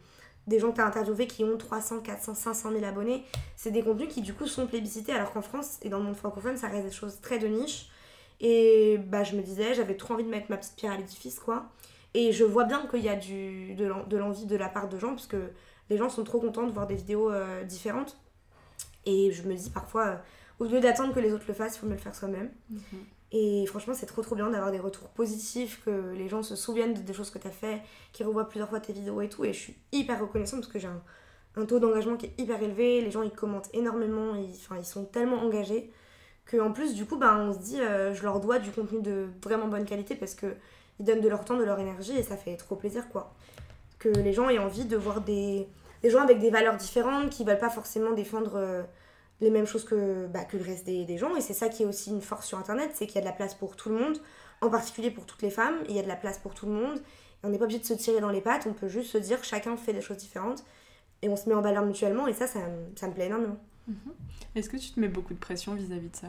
[0.50, 3.24] des gens que tu as interviewés qui ont 300, 400, 500 000 abonnés,
[3.56, 6.16] c'est des contenus qui du coup sont plébiscités alors qu'en France et dans le monde
[6.16, 7.90] francophone ça reste des choses très de niche
[8.40, 11.38] et bah, je me disais, j'avais trop envie de mettre ma petite pierre à l'édifice,
[11.38, 11.70] quoi.
[12.14, 15.36] Et je vois bien qu'il y a de l'envie de la part de gens, puisque
[15.90, 18.18] les gens sont trop contents de voir des vidéos euh, différentes.
[19.04, 20.16] Et je me dis parfois, euh,
[20.58, 22.50] au lieu d'attendre que les autres le fassent, il faut me le faire soi-même.
[22.70, 22.80] Mhm.
[23.32, 26.94] Et franchement, c'est trop trop bien d'avoir des retours positifs, que les gens se souviennent
[26.94, 27.80] des choses que tu as fait,
[28.12, 29.44] qu'ils revoient plusieurs fois tes vidéos et tout.
[29.44, 30.88] Et je suis hyper reconnaissante parce que j'ai
[31.56, 33.00] un, taux d'engagement qui est hyper élevé.
[33.00, 35.92] Les gens ils commentent énormément, ils, ils sont tellement engagés
[36.58, 39.28] en plus du coup bah, on se dit euh, je leur dois du contenu de
[39.44, 40.56] vraiment bonne qualité parce que
[40.98, 43.32] ils donnent de leur temps, de leur énergie et ça fait trop plaisir quoi.
[43.98, 45.68] Que les gens aient envie de voir des,
[46.02, 48.82] des gens avec des valeurs différentes qui veulent pas forcément défendre euh,
[49.40, 51.82] les mêmes choses que, bah, que le reste des, des gens et c'est ça qui
[51.82, 53.88] est aussi une force sur internet, c'est qu'il y a de la place pour tout
[53.88, 54.18] le monde,
[54.60, 56.72] en particulier pour toutes les femmes, il y a de la place pour tout le
[56.72, 59.10] monde et on n'est pas obligé de se tirer dans les pattes, on peut juste
[59.10, 60.64] se dire chacun fait des choses différentes
[61.22, 62.60] et on se met en valeur mutuellement et ça, ça,
[62.96, 63.58] ça me plaît énormément.
[63.88, 64.12] Mhm.
[64.54, 66.28] Est-ce que tu te mets beaucoup de pression vis-à-vis de ça?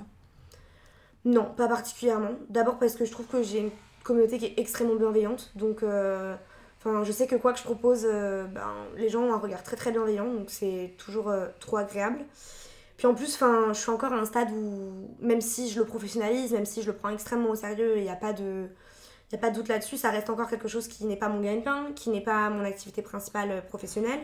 [1.26, 2.32] Non, pas particulièrement.
[2.50, 3.72] D'abord parce que je trouve que j'ai une
[4.04, 5.52] communauté qui est extrêmement bienveillante.
[5.56, 6.36] Donc, euh,
[6.84, 9.76] je sais que quoi que je propose, euh, ben, les gens ont un regard très
[9.76, 10.34] très bienveillant.
[10.34, 12.26] Donc, c'est toujours euh, trop agréable.
[13.02, 16.52] Puis en plus, je suis encore à un stade où, même si je le professionnalise,
[16.52, 18.68] même si je le prends extrêmement au sérieux, il n'y a pas de...
[19.32, 21.42] Il a pas de doute là-dessus, ça reste encore quelque chose qui n'est pas mon
[21.42, 24.20] gagne-pain, qui n'est pas mon activité principale professionnelle.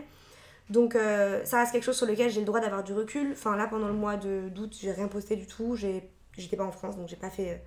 [0.70, 3.32] Donc euh, ça reste quelque chose sur lequel j'ai le droit d'avoir du recul.
[3.32, 5.76] Enfin là pendant le mois d'août j'ai rien posté du tout.
[5.76, 7.58] J'étais pas en France donc j'ai pas fait euh,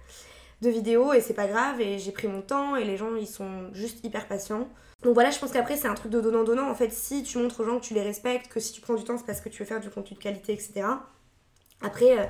[0.63, 3.27] de vidéos et c'est pas grave et j'ai pris mon temps et les gens ils
[3.27, 4.69] sont juste hyper patients.
[5.03, 6.71] Donc voilà je pense qu'après c'est un truc de donnant-donnant.
[6.71, 8.95] En fait si tu montres aux gens que tu les respectes, que si tu prends
[8.95, 10.83] du temps c'est parce que tu veux faire du contenu de qualité etc.
[11.83, 12.19] Après...
[12.19, 12.25] Euh,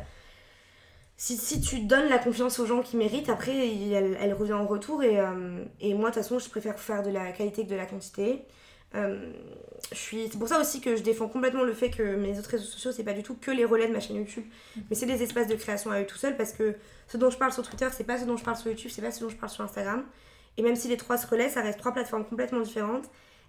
[1.17, 5.03] si, si, tu donnes la confiance aux gens qui méritent, après, elle, revient en retour.
[5.03, 5.19] Et,
[5.79, 8.47] et moi, de toute façon, je préfère faire de la qualité que de la quantité.
[8.95, 9.33] Euh,
[9.93, 12.93] c'est pour ça aussi que je défends complètement le fait que mes autres réseaux sociaux,
[12.93, 14.45] c'est pas du tout que les relais de ma chaîne YouTube,
[14.77, 16.75] mais c'est des espaces de création à eux tout seuls parce que
[17.09, 19.03] ce dont je parle sur Twitter, c'est pas ce dont je parle sur YouTube, c'est
[19.03, 20.05] pas ce dont je parle sur Instagram.
[20.57, 23.07] Et même si les trois se relaient, ça reste trois plateformes complètement différentes.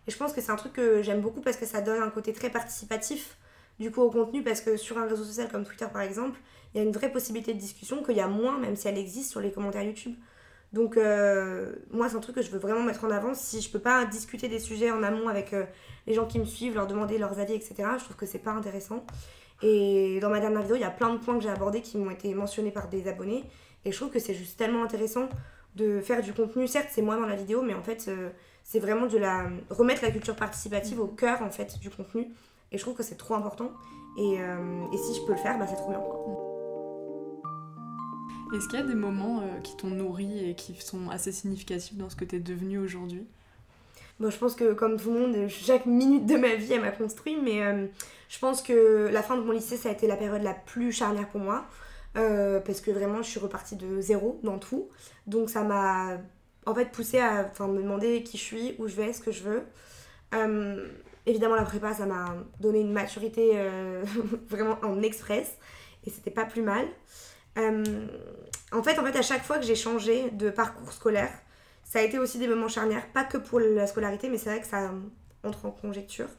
[0.08, 2.10] Et je pense que c'est un truc que j'aime beaucoup parce que ça donne un
[2.10, 3.38] côté très participatif
[3.80, 6.40] du coup au contenu parce que sur un réseau social comme Twitter par exemple,
[6.74, 8.98] il y a une vraie possibilité de discussion qu'il y a moins, même si elle
[8.98, 10.16] existe sur les commentaires YouTube.
[10.74, 13.34] Donc, euh, moi, c'est un truc que je veux vraiment mettre en avant.
[13.34, 15.66] Si je peux pas discuter des sujets en amont avec euh,
[16.08, 18.52] les gens qui me suivent, leur demander leurs avis, etc., je trouve que c'est pas
[18.52, 19.06] intéressant.
[19.62, 21.98] Et dans ma dernière vidéo, il y a plein de points que j'ai abordés qui
[21.98, 23.44] m'ont été mentionnés par des abonnés.
[23.84, 25.28] Et je trouve que c'est juste tellement intéressant
[25.76, 26.68] de faire du contenu.
[26.68, 28.30] Certes, c'est moi dans la vidéo, mais en fait, euh,
[28.64, 32.28] c'est vraiment de la remettre la culture participative au cœur en fait du contenu.
[32.72, 33.72] Et je trouve que c'est trop important.
[34.18, 36.51] Et, et, si je peux le faire, bah, c'est trop bien.
[38.54, 41.96] Est-ce qu'il y a des moments euh, qui t'ont nourri et qui sont assez significatifs
[41.96, 43.26] dans ce que tu es devenu aujourd'hui?
[44.20, 46.92] Bon, je pense que comme tout le monde, chaque minute de ma vie, elle m'a
[46.92, 47.88] construit, mais euh,
[48.28, 50.92] je pense que la fin de mon lycée, ça a été la période la plus
[50.92, 51.66] charnière pour moi,
[52.18, 54.90] euh, parce que vraiment, je suis repartie de zéro dans tout.
[55.28, 56.18] Donc ça m'a
[56.66, 59.44] en fait poussé à me demander qui je suis, où je vais, ce que je
[59.44, 59.64] veux.
[61.26, 63.54] évidemment, la prépa, ça m'a donné une maturité
[64.50, 65.58] vraiment en express,
[66.06, 66.86] et c'était pas plus mal.
[68.72, 71.32] En fait, en fait, à chaque fois que j'ai changé de parcours scolaire,
[71.84, 74.62] ça a été aussi des moments charnières, pas que pour la scolarité, mais c'est vrai
[74.62, 74.92] que ça
[75.44, 76.30] entre en conjecture.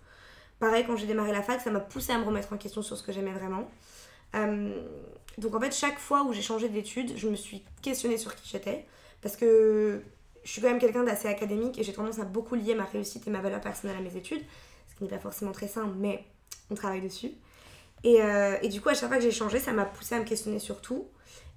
[0.59, 2.97] Pareil, quand j'ai démarré la fac, ça m'a poussé à me remettre en question sur
[2.97, 3.68] ce que j'aimais vraiment.
[4.35, 4.81] Euh,
[5.38, 8.49] donc en fait, chaque fois où j'ai changé d'études, je me suis questionnée sur qui
[8.49, 8.87] j'étais,
[9.21, 10.03] parce que
[10.45, 13.27] je suis quand même quelqu'un d'assez académique et j'ai tendance à beaucoup lier ma réussite
[13.27, 14.42] et ma valeur personnelle à mes études,
[14.88, 16.25] ce qui n'est pas forcément très simple, mais
[16.71, 17.33] on travaille dessus.
[18.05, 20.25] Euh, et, du coup, à chaque fois que j'ai changé, ça m'a poussé à me
[20.25, 21.07] questionner sur tout.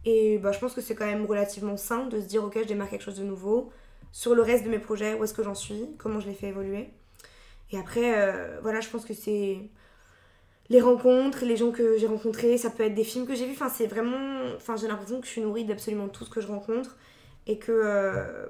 [0.05, 2.67] Et bah, je pense que c'est quand même relativement sain de se dire, ok, je
[2.67, 3.71] démarre quelque chose de nouveau.
[4.11, 6.47] Sur le reste de mes projets, où est-ce que j'en suis, comment je les fais
[6.47, 6.89] évoluer.
[7.71, 9.57] Et après, euh, voilà, je pense que c'est.
[10.69, 13.53] les rencontres, les gens que j'ai rencontrés, ça peut être des films que j'ai vus.
[13.53, 14.53] Enfin, c'est vraiment.
[14.55, 16.97] Enfin, j'ai l'impression que je suis nourrie d'absolument tout ce que je rencontre
[17.47, 18.47] et que, euh,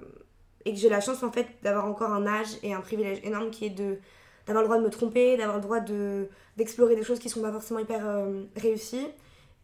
[0.66, 3.70] j'ai la chance en fait d'avoir encore un âge et un privilège énorme qui est
[3.70, 4.00] de
[4.48, 7.42] d'avoir le droit de me tromper, d'avoir le droit de d'explorer des choses qui sont
[7.42, 9.08] pas forcément hyper euh, réussies.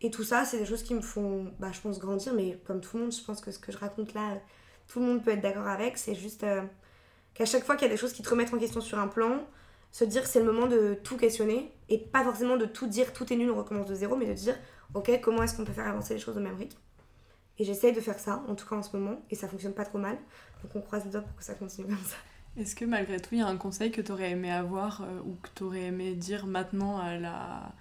[0.01, 2.33] Et tout ça, c'est des choses qui me font, bah, je pense, grandir.
[2.33, 4.37] Mais comme tout le monde, je pense que ce que je raconte là,
[4.87, 5.97] tout le monde peut être d'accord avec.
[5.97, 6.63] C'est juste euh,
[7.33, 9.07] qu'à chaque fois qu'il y a des choses qui te remettent en question sur un
[9.07, 9.45] plan,
[9.91, 13.31] se dire c'est le moment de tout questionner et pas forcément de tout dire tout
[13.31, 14.55] est nul, on recommence de zéro, mais de dire
[14.93, 16.77] ok, comment est-ce qu'on peut faire avancer les choses au même rythme?
[17.59, 19.85] Et j'essaye de faire ça, en tout cas en ce moment, et ça fonctionne pas
[19.85, 20.17] trop mal.
[20.63, 22.15] Donc on croise les doigts pour que ça continue comme ça.
[22.57, 25.19] Est-ce que malgré tout, il y a un conseil que tu aurais aimé avoir euh,
[25.25, 27.73] ou que tu aurais aimé dire maintenant à la,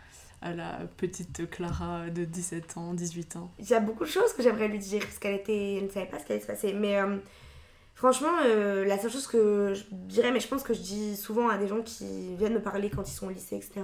[0.43, 4.33] à la petite Clara de 17 ans, 18 ans Il y a beaucoup de choses
[4.33, 6.47] que j'aimerais lui dire parce qu'elle était, elle ne savait pas ce qui allait se
[6.47, 6.73] passer.
[6.73, 7.19] Mais euh,
[7.95, 11.49] franchement, euh, la seule chose que je dirais, mais je pense que je dis souvent
[11.49, 13.83] à des gens qui viennent me parler quand ils sont au lycée, etc.,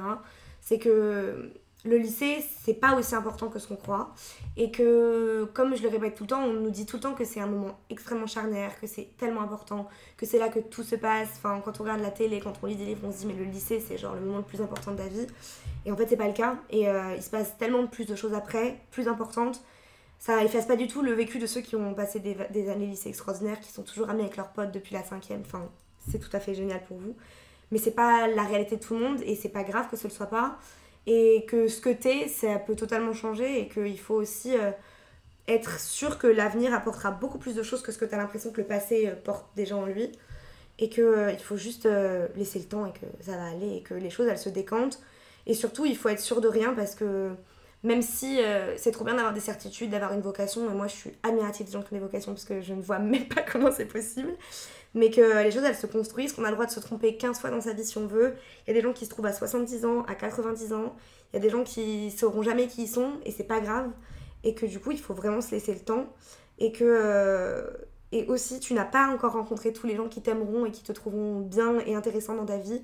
[0.61, 1.53] c'est que
[1.87, 4.14] le lycée, c'est pas aussi important que ce qu'on croit.
[4.57, 7.14] Et que, comme je le répète tout le temps, on nous dit tout le temps
[7.14, 10.83] que c'est un moment extrêmement charnière, que c'est tellement important, que c'est là que tout
[10.83, 11.29] se passe.
[11.37, 13.35] Enfin, quand on regarde la télé, quand on lit des livres, on se dit, mais
[13.35, 15.27] le lycée, c'est genre le moment le plus important de ta vie.
[15.85, 16.57] Et en fait, c'est pas le cas.
[16.70, 19.62] Et euh, il se passe tellement plus de choses après, plus importantes.
[20.18, 22.87] Ça efface pas du tout le vécu de ceux qui ont passé des, des années
[22.87, 25.42] lycée extraordinaires, qui sont toujours amis avec leurs potes depuis la cinquième.
[25.44, 25.68] Enfin,
[26.09, 27.14] c'est tout à fait génial pour vous.
[27.70, 30.07] Mais c'est pas la réalité de tout le monde et c'est pas grave que ce
[30.07, 30.59] le soit pas
[31.07, 34.73] et que ce que t'es, ça peut totalement changer et qu'il faut aussi euh,
[35.47, 38.61] être sûr que l'avenir apportera beaucoup plus de choses que ce que t'as l'impression que
[38.61, 40.11] le passé euh, porte déjà en lui.
[40.79, 41.88] Et qu'il euh, il faut juste
[42.37, 45.01] laisser le temps et que ça va aller et que les choses elles se décantent.
[45.47, 47.31] Et surtout il faut être sûr de rien parce que
[47.83, 48.40] même si
[48.77, 51.83] c'est trop bien d'avoir des certitudes, d'avoir une vocation, moi je suis admirative des gens
[51.83, 54.35] qui ont des vocations parce que je ne vois même pas comment c'est possible,
[54.97, 57.39] mais que les choses elles se construisent, qu'on a le droit de se tromper 15
[57.39, 58.35] fois dans sa vie si on veut.
[58.67, 60.97] Il y a des gens qui se trouvent à 70 ans, à 90 ans,
[61.33, 63.91] il y a des gens qui sauront jamais qui ils sont et c'est pas grave.
[64.43, 66.07] Et que du coup il faut vraiment se laisser le temps.
[66.59, 66.85] Et que.
[66.85, 67.71] Euh,
[68.13, 70.93] et aussi, tu n'as pas encore rencontré tous les gens qui t'aimeront et qui te
[70.93, 72.81] trouveront bien et intéressant dans ta vie.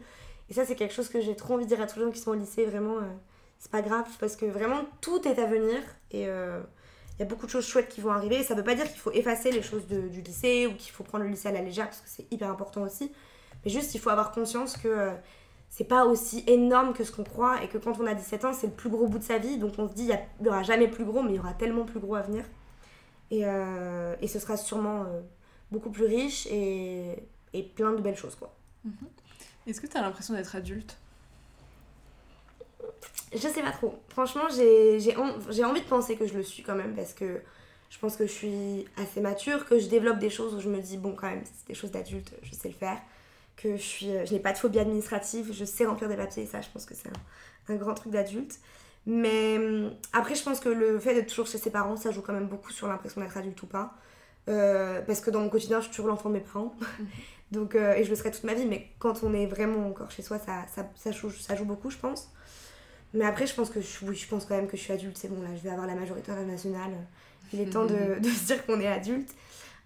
[0.51, 2.11] Et ça, c'est quelque chose que j'ai trop envie de dire à tous les gens
[2.11, 2.67] qui sont au lycée.
[2.67, 3.03] Vraiment, euh,
[3.59, 5.79] c'est pas grave parce que vraiment tout est à venir.
[6.11, 6.27] Et.
[6.27, 6.61] Euh,
[7.17, 8.43] il y a beaucoup de choses chouettes qui vont arriver.
[8.43, 11.25] Ça veut pas dire qu'il faut effacer les choses du lycée ou qu'il faut prendre
[11.25, 13.13] le lycée à la légère parce que c'est hyper important aussi.
[13.65, 15.13] Mais juste, il faut avoir conscience que euh,
[15.69, 18.53] c'est pas aussi énorme que ce qu'on croit et que quand on a 17 ans,
[18.53, 19.59] c'est le plus gros bout de sa vie.
[19.59, 21.85] Donc on se dit, il n'y aura jamais plus gros, mais il y aura tellement
[21.85, 22.45] plus gros à venir.
[23.31, 25.21] Et, euh, et ce sera sûrement euh,
[25.71, 28.35] beaucoup plus riche et, et, plein de belles choses.
[28.35, 28.55] quoi.
[28.85, 28.93] Mhm.
[29.67, 30.99] Est-ce que tu as l'impression d'être adulte?
[33.35, 33.95] Je sais pas trop.
[34.09, 37.41] Franchement, j'ai envie de penser que je le suis quand même parce que
[37.93, 40.81] je pense que je suis assez mature, que je développe des choses où je me
[40.81, 42.99] dis, bon, quand même, c'est des choses d'adulte, je sais le faire.
[43.55, 46.47] Que je, suis, je n'ai pas de phobie administrative, je sais remplir des papiers, et
[46.47, 47.11] ça, je pense que c'est
[47.69, 48.61] un, grand truc d'adulte.
[49.05, 52.23] Mais hum, après, je pense que le fait d'être toujours chez ses parents, ça joue
[52.23, 53.95] quand même beaucoup sur l'impression d'être adulte ou pas.
[54.49, 56.75] Euh, parce que dans mon quotidien, je suis toujours l'enfant de mes parents.
[57.53, 60.11] Donc, euh, et je le serai toute ma vie, mais quand on est vraiment encore
[60.11, 62.33] chez soi, ça, ça, ça, joue, ça joue beaucoup, je pense.
[63.15, 65.19] Mais après, je pense que je, oui, je pense quand même que je suis adulte,
[65.19, 66.93] c'est bon, là, je vais avoir la majorité nationale.
[67.53, 69.31] Il est temps de, de se dire qu'on est adulte.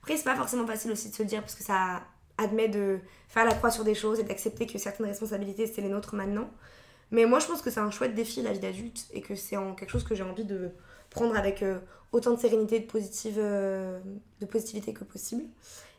[0.03, 2.03] Après, c'est pas forcément facile aussi de se le dire parce que ça
[2.39, 5.89] admet de faire la croix sur des choses et d'accepter que certaines responsabilités, c'est les
[5.89, 6.49] nôtres maintenant.
[7.11, 9.57] Mais moi, je pense que c'est un chouette défi, la vie d'adulte, et que c'est
[9.77, 10.71] quelque chose que j'ai envie de
[11.11, 11.79] prendre avec euh,
[12.12, 14.01] autant de sérénité, de, positive, euh,
[14.41, 15.45] de positivité que possible.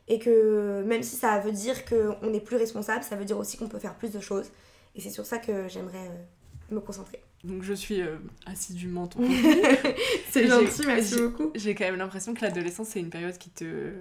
[0.06, 3.58] Et que même si ça veut dire qu'on est plus responsable, ça veut dire aussi
[3.58, 4.50] qu'on peut faire plus de choses.
[4.94, 6.24] Et c'est sur ça que j'aimerais euh,
[6.70, 7.22] me concentrer.
[7.44, 9.20] Donc je suis euh, assidûment ton
[10.30, 11.52] C'est gentil, merci beaucoup.
[11.54, 13.92] J'ai quand même l'impression que l'adolescence, c'est une période qui te,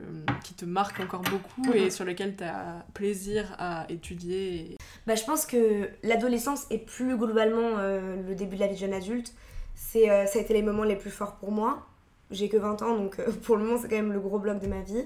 [0.43, 4.77] qui te marque encore beaucoup et sur laquelle tu as plaisir à étudier.
[5.05, 8.79] Bah, je pense que l'adolescence et plus globalement euh, le début de la vie de
[8.79, 9.33] jeune adulte,
[9.75, 11.85] c'est, euh, ça a été les moments les plus forts pour moi.
[12.31, 14.67] J'ai que 20 ans, donc pour le moment, c'est quand même le gros bloc de
[14.67, 15.05] ma vie.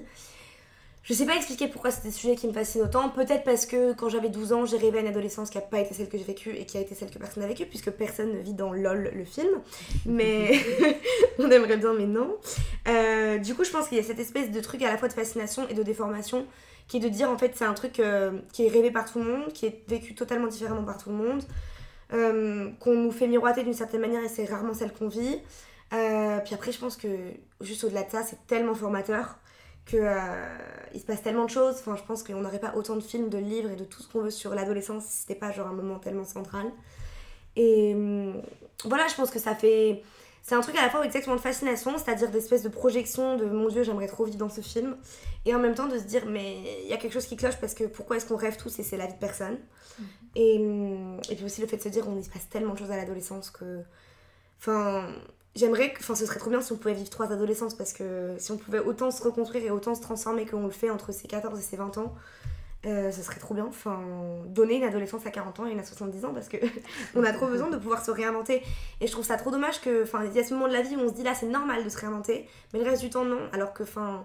[1.04, 3.08] Je sais pas expliquer pourquoi c'est des sujets qui me fascinent autant.
[3.08, 5.94] Peut-être parce que quand j'avais 12 ans, j'ai rêvé une adolescence qui n'a pas été
[5.94, 8.32] celle que j'ai vécue et qui a été celle que personne n'a vécue, puisque personne
[8.32, 9.50] ne vit dans LOL le film.
[10.06, 10.52] Mais
[11.40, 12.36] on aimerait bien, mais non.
[12.86, 15.08] Euh, du coup, je pense qu'il y a cette espèce de truc à la fois
[15.08, 16.46] de fascination et de déformation
[16.86, 19.18] qui est de dire en fait c'est un truc euh, qui est rêvé par tout
[19.18, 21.42] le monde, qui est vécu totalement différemment par tout le monde,
[22.12, 25.40] euh, qu'on nous fait miroiter d'une certaine manière et c'est rarement celle qu'on vit.
[25.90, 27.08] puis après, je pense que
[27.60, 29.38] juste au-delà de ça, c'est tellement formateur
[29.84, 30.14] que euh,
[30.94, 31.76] il se passe tellement de choses.
[31.80, 34.08] Enfin, je pense qu'on n'aurait pas autant de films, de livres et de tout ce
[34.08, 36.66] qu'on veut sur l'adolescence si c'était pas genre un moment tellement central.
[37.56, 38.42] Et hum,
[38.84, 40.02] voilà, je pense que ça fait
[40.42, 43.68] c'est un truc à la fois exactement de fascination, c'est-à-dire d'espèce de projection de mon
[43.68, 44.96] dieu, j'aimerais trop vivre dans ce film,
[45.46, 47.56] et en même temps de se dire, mais il y a quelque chose qui cloche
[47.60, 49.58] parce que pourquoi est-ce qu'on rêve tous et c'est la vie de personne?
[49.98, 50.04] Mm.
[50.34, 50.54] et,
[51.30, 52.90] et puis aussi le fait de se dire, on y se passe tellement de choses
[52.90, 53.82] à l'adolescence que.
[54.58, 55.08] Enfin,
[55.56, 56.00] j'aimerais que.
[56.00, 58.56] Enfin, ce serait trop bien si on pouvait vivre trois adolescences parce que si on
[58.56, 61.62] pouvait autant se reconstruire et autant se transformer qu'on le fait entre ses 14 et
[61.62, 62.14] ses 20 ans,
[62.84, 63.66] euh, ce serait trop bien.
[63.66, 64.00] Enfin,
[64.46, 66.56] donner une adolescence à 40 ans et une à 70 ans parce que
[67.14, 68.62] on a trop besoin de pouvoir se réinventer.
[69.00, 70.82] Et je trouve ça trop dommage que, enfin, il y a ce moment de la
[70.82, 73.10] vie où on se dit là c'est normal de se réinventer, mais le reste du
[73.10, 73.40] temps non.
[73.52, 74.24] Alors que, enfin,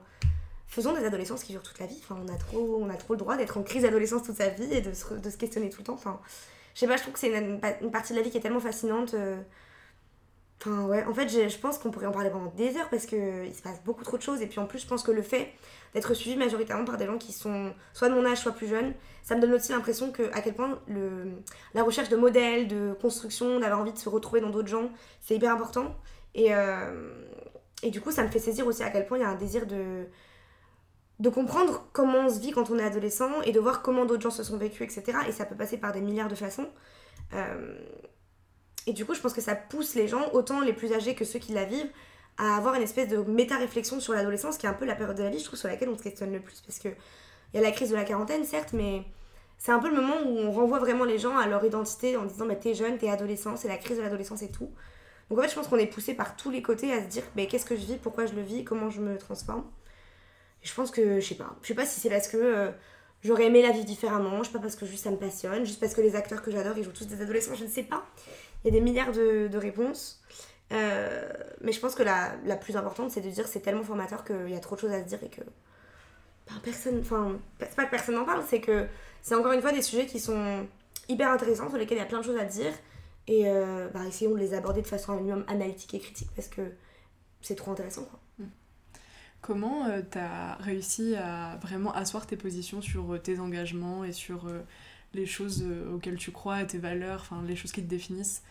[0.68, 2.00] faisons des adolescences qui durent toute la vie.
[2.04, 4.50] Enfin, on a trop, on a trop le droit d'être en crise d'adolescence toute sa
[4.50, 5.94] vie et de se, de se, questionner tout le temps.
[5.94, 6.20] Enfin,
[6.74, 7.60] je sais pas, je trouve que c'est une,
[7.92, 9.14] partie de la vie qui est tellement fascinante.
[9.14, 9.38] Euh,
[10.60, 13.54] Enfin, ouais, en fait, je, pense qu'on pourrait en parler pendant des heures parce qu'il
[13.54, 14.42] se passe beaucoup trop de choses.
[14.42, 15.52] Et puis en plus, je pense que le fait
[15.94, 18.94] d'être suivi majoritairement par des gens qui sont soit de mon âge, soit plus jeunes,
[19.24, 20.80] ça me donne aussi l'impression que à quel point
[21.74, 24.90] la recherche de modèles, de construction, d'avoir envie de se retrouver dans d'autres gens,
[25.22, 25.96] c'est hyper important.
[26.34, 27.12] Et, euh,
[27.84, 29.68] du coup, ça me fait saisir aussi à quel point il y a un désir
[29.68, 30.08] de,
[31.20, 34.24] de comprendre comment on se vit quand on est adolescent et de voir comment d'autres
[34.24, 35.20] gens se sont vécus, etc.
[35.28, 36.68] Et ça peut passer par des milliards de façons.
[37.34, 37.78] Euh,
[38.88, 41.26] et du coup, je pense que ça pousse les gens, autant les plus âgés que
[41.26, 41.92] ceux qui la vivent,
[42.38, 45.24] à avoir une espèce de méta-réflexion sur l'adolescence, qui est un peu la période de
[45.24, 46.62] la vie, je trouve, sur laquelle on se questionne le plus.
[46.62, 46.96] Parce qu'il
[47.54, 49.04] y a la crise de la quarantaine, certes, mais
[49.58, 52.26] c'est un peu le moment où on renvoie vraiment les gens à leur identité en
[52.26, 54.70] disant bah, t'es jeune, t'es adolescent, c'est la crise de l'adolescence et tout.
[55.30, 57.24] Donc en fait, je pense qu'on est poussé par tous les côtés à se dire
[57.36, 59.66] mais qu'est-ce que je vis, pourquoi je le vis, comment je me transforme.
[60.64, 62.72] Et je pense que, je sais pas, je sais pas si c'est parce que euh,
[63.24, 65.80] j'aurais aimé la vie différemment, je sais pas parce que juste ça me passionne, juste
[65.80, 68.06] parce que les acteurs que j'adore ils jouent tous des adolescents, je ne sais pas.
[68.64, 70.22] Il y a des milliards de, de réponses.
[70.74, 71.30] Euh,
[71.62, 74.50] mais je pense que la, la plus importante, c'est de dire c'est tellement formateur qu'il
[74.50, 77.00] y a trop de choses à se dire et que ben, personne.
[77.00, 78.88] Enfin, c'est pas que personne n'en parle, c'est que
[79.22, 80.68] c'est encore une fois des sujets qui sont
[81.08, 82.74] hyper intéressants, sur lesquels il y a plein de choses à dire.
[83.28, 86.48] Et euh, ben, essayons de les aborder de façon un minimum analytique et critique parce
[86.48, 86.62] que
[87.42, 88.08] c'est trop intéressant.
[88.40, 88.46] Mm.
[89.42, 90.20] Comment euh, tu
[90.64, 94.48] réussi à vraiment asseoir tes positions sur tes engagements et sur
[95.14, 98.44] les choses euh, auxquelles tu crois, tes valeurs, enfin les choses qui te définissent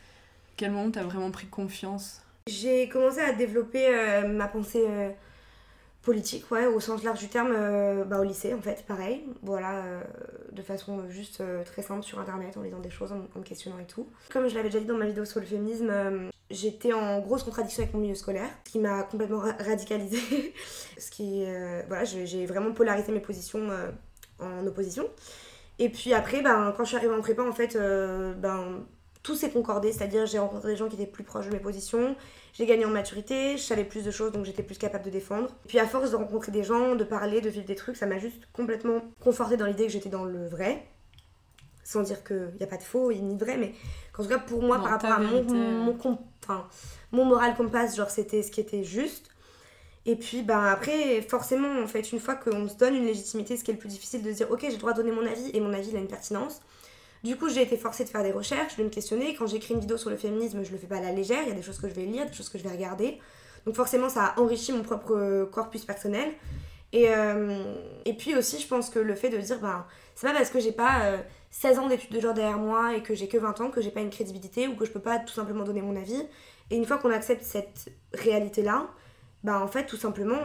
[0.57, 2.23] Quel moment tu as vraiment pris confiance?
[2.47, 5.11] J'ai commencé à développer euh, ma pensée euh,
[6.03, 7.53] politique, ouais, au sens large du terme,
[8.05, 9.25] bah, au lycée en fait, pareil.
[9.43, 9.83] Voilà,
[10.53, 13.87] de façon juste très simple sur internet, en lisant des choses, en, me questionnant et
[13.87, 14.09] tout.
[14.33, 15.93] Comme je l'avais déjà dit dans ma vidéo sur le féminisme,
[16.49, 20.55] j'étais en grosse contradiction avec mon milieu scolaire, ce qui m'a complètement radicalisée.
[20.97, 21.45] ce qui,
[21.89, 23.69] voilà, j'ai vraiment polarisé mes positions
[24.39, 25.09] en opposition.
[25.79, 28.85] Et puis après, ben, quand je suis arrivée en prépa, en fait, euh, ben,
[29.23, 32.17] tout s'est concordé, c'est-à-dire j'ai rencontré des gens qui étaient plus proches de mes positions,
[32.55, 35.49] j'ai gagné en maturité, je savais plus de choses, donc j'étais plus capable de défendre.
[35.65, 38.07] Et puis à force de rencontrer des gens, de parler, de vivre des trucs, ça
[38.07, 40.87] m'a juste complètement conforté dans l'idée que j'étais dans le vrai.
[41.85, 43.73] Sans dire qu'il n'y a pas de faux ni de vrai, mais
[44.13, 45.97] qu'en tout cas pour moi, par rapport à mon, mon,
[46.43, 46.67] enfin,
[47.13, 49.29] mon moral compass, genre c'était ce qui était juste.
[50.07, 53.65] Et puis bah, après, forcément, en fait, une fois qu'on se donne une légitimité, ce
[53.65, 55.51] qui est le plus difficile de dire, ok, j'ai le droit de donner mon avis
[55.53, 56.63] et mon avis il a une pertinence.
[57.25, 59.35] Du coup, j'ai été forcée de faire des recherches, de me questionner.
[59.35, 61.49] Quand j'écris une vidéo sur le féminisme, je le fais pas à la légère, il
[61.49, 63.19] y a des choses que je vais lire, des choses que je vais regarder.
[63.65, 66.33] Donc forcément, ça a enrichi mon propre corpus personnel.
[66.93, 70.33] Et, euh, et puis aussi, je pense que le fait de dire, bah, c'est pas
[70.33, 71.19] parce que j'ai pas
[71.51, 73.81] 16 euh, ans d'études de genre derrière moi et que j'ai que 20 ans que
[73.81, 76.23] j'ai pas une crédibilité ou que je peux pas tout simplement donner mon avis.
[76.71, 78.89] Et une fois qu'on accepte cette réalité-là,
[79.45, 80.39] bah en fait tout simplement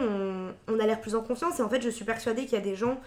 [0.68, 1.58] on, a l'air plus en confiance.
[1.58, 3.00] Et en fait je suis persuadée qu'il y a des gens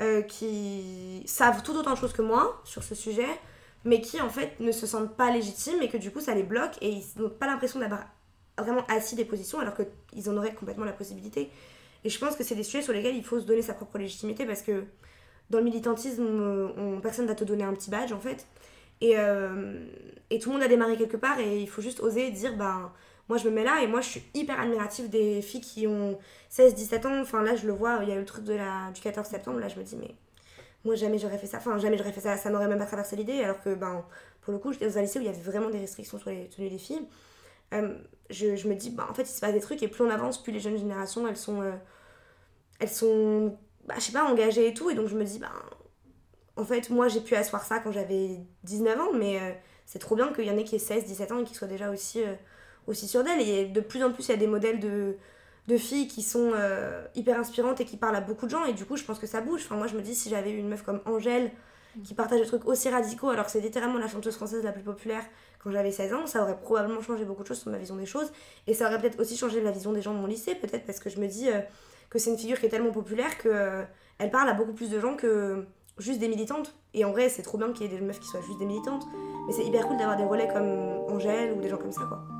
[0.00, 3.28] euh, qui savent tout autant de choses que moi sur ce sujet
[3.86, 6.42] mais qui en fait ne se sentent pas légitimes et que du coup ça les
[6.42, 8.04] bloque et ils n'ont pas l'impression d'avoir
[8.58, 9.74] vraiment assis des positions alors
[10.08, 11.50] qu'ils en auraient complètement la possibilité.
[12.04, 13.98] Et je pense que c'est des sujets sur lesquels il faut se donner sa propre
[13.98, 14.84] légitimité parce que
[15.50, 16.24] dans le militantisme
[16.76, 18.46] on, personne va te donner un petit badge en fait.
[19.00, 19.86] Et, euh,
[20.30, 22.90] et tout le monde a démarré quelque part et il faut juste oser dire ben
[23.28, 26.18] moi je me mets là et moi je suis hyper admirative des filles qui ont
[26.50, 27.20] 16-17 ans.
[27.20, 29.26] Enfin là je le vois, il y a eu le truc de la, du 14
[29.26, 30.14] septembre, là je me dis mais
[30.84, 33.16] moi jamais j'aurais fait ça, enfin jamais j'aurais fait ça, ça m'aurait même pas traversé
[33.16, 33.42] l'idée.
[33.42, 34.04] Alors que ben
[34.42, 36.30] pour le coup j'étais dans un lycée où il y avait vraiment des restrictions sur
[36.30, 37.06] les tenues des filles.
[37.74, 37.96] Euh,
[38.30, 40.10] je, je, me dis bah en fait il se passe des trucs et plus on
[40.10, 41.72] avance plus les jeunes générations elles sont euh,
[42.78, 44.88] elles sont bah, je sais pas engagées et tout.
[44.90, 45.50] Et donc je me dis bah
[46.56, 49.52] en fait moi j'ai pu asseoir ça quand j'avais 19 ans mais euh,
[49.84, 51.68] c'est trop bien qu'il y en ait qui aient 16 17 ans et qui soient
[51.68, 52.22] déjà aussi
[52.86, 53.40] aussi sur d'elle.
[53.40, 55.16] Et de plus en plus, il y a des modèles de,
[55.68, 58.64] de filles qui sont euh, hyper inspirantes et qui parlent à beaucoup de gens.
[58.64, 59.62] Et du coup, je pense que ça bouge.
[59.64, 61.50] Enfin, moi, je me dis, si j'avais eu une meuf comme Angèle
[62.04, 64.82] qui partage des trucs aussi radicaux, alors que c'est littéralement la chanteuse française la plus
[64.82, 65.24] populaire
[65.62, 68.06] quand j'avais 16 ans, ça aurait probablement changé beaucoup de choses sur ma vision des
[68.06, 68.30] choses.
[68.66, 71.00] Et ça aurait peut-être aussi changé la vision des gens de mon lycée, peut-être parce
[71.00, 71.60] que je me dis euh,
[72.10, 73.82] que c'est une figure qui est tellement populaire que euh,
[74.18, 75.64] elle parle à beaucoup plus de gens que
[75.98, 76.74] juste des militantes.
[76.94, 78.66] Et en vrai, c'est trop bien qu'il y ait des meufs qui soient juste des
[78.66, 79.06] militantes.
[79.46, 80.68] Mais c'est hyper cool d'avoir des relais comme
[81.08, 82.35] Angèle ou des gens comme ça, quoi.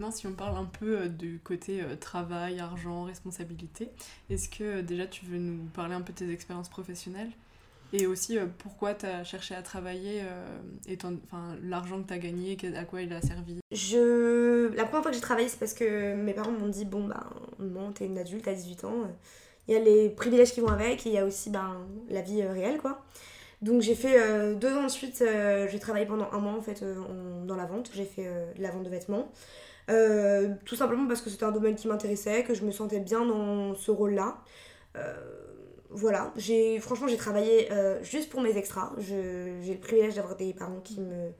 [0.00, 3.90] Maintenant, si on parle un peu du côté travail, argent, responsabilité,
[4.30, 7.28] est-ce que déjà tu veux nous parler un peu de tes expériences professionnelles?
[7.92, 10.96] Et aussi, euh, pourquoi tu as cherché à travailler euh, et
[11.62, 13.58] l'argent que tu as gagné, à quoi il a servi?
[13.72, 14.68] Je...
[14.74, 17.28] La première fois que j'ai travaillé, c'est parce que mes parents m'ont dit Bon, bah,
[17.58, 18.94] bon, t'es une adulte, t'as 18 ans,
[19.68, 21.76] il y a les privilèges qui vont avec et il y a aussi ben,
[22.08, 23.04] la vie euh, réelle, quoi.
[23.60, 25.22] Donc j'ai fait deux ans de suite,
[25.70, 26.82] j'ai travaillé pendant un mois en fait
[27.44, 28.24] dans la vente, j'ai fait
[28.56, 29.30] de la vente de vêtements.
[30.64, 33.74] Tout simplement parce que c'était un domaine qui m'intéressait, que je me sentais bien dans
[33.74, 34.38] ce rôle-là
[35.90, 38.92] voilà, j'ai franchement j'ai travaillé euh, juste pour mes extras.
[38.98, 41.32] J'ai le privilège d'avoir des parents qui me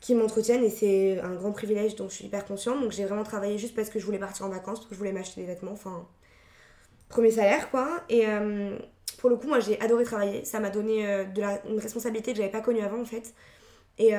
[0.00, 2.80] qui m'entretiennent et c'est un grand privilège dont je suis hyper consciente.
[2.80, 4.98] Donc j'ai vraiment travaillé juste parce que je voulais partir en vacances, parce que je
[4.98, 6.06] voulais m'acheter des vêtements, enfin
[7.08, 8.02] premier salaire quoi.
[8.08, 8.78] Et euh,
[9.18, 12.32] pour le coup moi j'ai adoré travailler, ça m'a donné euh, de la, une responsabilité
[12.32, 13.34] que j'avais pas connue avant en fait.
[14.00, 14.12] Et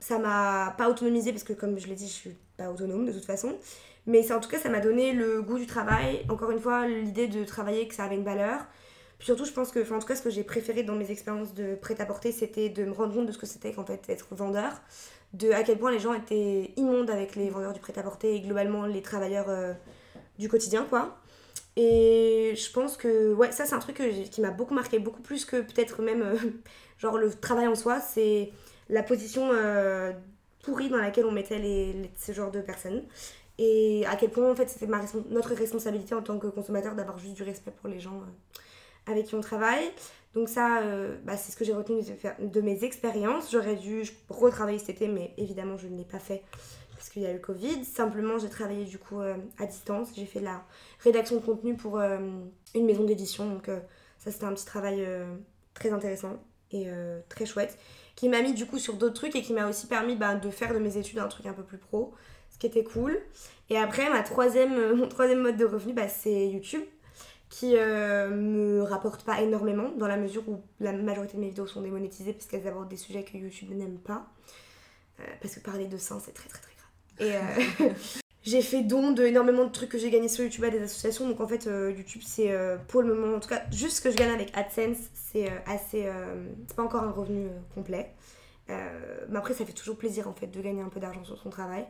[0.00, 3.12] ça m'a pas autonomisé parce que comme je l'ai dit je suis pas autonome de
[3.12, 3.58] toute façon.
[4.06, 6.24] Mais en tout cas, ça m'a donné le goût du travail.
[6.28, 8.66] Encore une fois, l'idée de travailler, que ça avait une valeur.
[9.18, 11.10] Puis surtout, je pense que, enfin, en tout cas, ce que j'ai préféré dans mes
[11.10, 14.34] expériences de prêt-à-porter, c'était de me rendre compte de ce que c'était qu'en fait être
[14.34, 14.72] vendeur.
[15.34, 18.86] De à quel point les gens étaient immondes avec les vendeurs du prêt-à-porter et globalement
[18.86, 19.72] les travailleurs euh,
[20.38, 21.18] du quotidien, quoi.
[21.76, 25.44] Et je pense que, ouais, ça, c'est un truc qui m'a beaucoup marqué, beaucoup plus
[25.44, 26.36] que peut-être même, euh,
[26.98, 28.00] genre, le travail en soi.
[28.00, 28.50] C'est
[28.88, 30.12] la position euh,
[30.62, 31.60] pourrie dans laquelle on mettait
[32.18, 33.04] ce genre de personnes
[33.58, 34.90] et à quel point en fait c'était
[35.30, 39.26] notre responsabilité en tant que consommateur d'avoir juste du respect pour les gens euh, avec
[39.26, 39.90] qui on travaille.
[40.34, 42.00] Donc ça, euh, bah, c'est ce que j'ai retenu
[42.38, 43.50] de, mes expériences.
[43.52, 46.42] J'aurais dû retravailler cet été, mais évidemment je ne l'ai pas fait
[46.92, 47.84] parce qu'il y a eu le Covid.
[47.84, 50.10] Simplement, j'ai travaillé du coup à distance.
[50.14, 50.64] J'ai fait la
[51.00, 53.46] rédaction de contenu pour une maison d'édition.
[53.50, 53.68] Donc
[54.18, 55.04] ça, c'était un petit travail
[55.74, 56.36] très intéressant
[56.70, 56.86] et
[57.28, 57.76] très chouette
[58.22, 60.48] qui m'a mis du coup sur d'autres trucs et qui m'a aussi permis bah, de
[60.48, 62.14] faire de mes études un truc un peu plus pro
[62.60, 63.20] qui était cool.
[63.68, 66.84] Et après, ma troisième, euh, mon troisième mode de revenu, bah, c'est YouTube,
[67.48, 71.66] qui euh, me rapporte pas énormément, dans la mesure où la majorité de mes vidéos
[71.66, 74.28] sont démonétisées parce qu'elles abordent des sujets que YouTube n'aime pas.
[75.18, 77.40] Euh, parce que parler de seins, c'est très très très grave.
[77.82, 77.92] Et
[78.44, 81.28] j'ai fait don de énormément de trucs que j'ai gagnés sur YouTube à des associations.
[81.28, 82.52] Donc en fait, YouTube, c'est
[82.88, 86.08] pour le moment, en tout cas, juste ce que je gagne avec AdSense, c'est assez.
[86.66, 88.12] c'est pas encore un revenu complet.
[88.68, 91.50] mais après, ça fait toujours plaisir en fait de gagner un peu d'argent sur son
[91.50, 91.86] travail.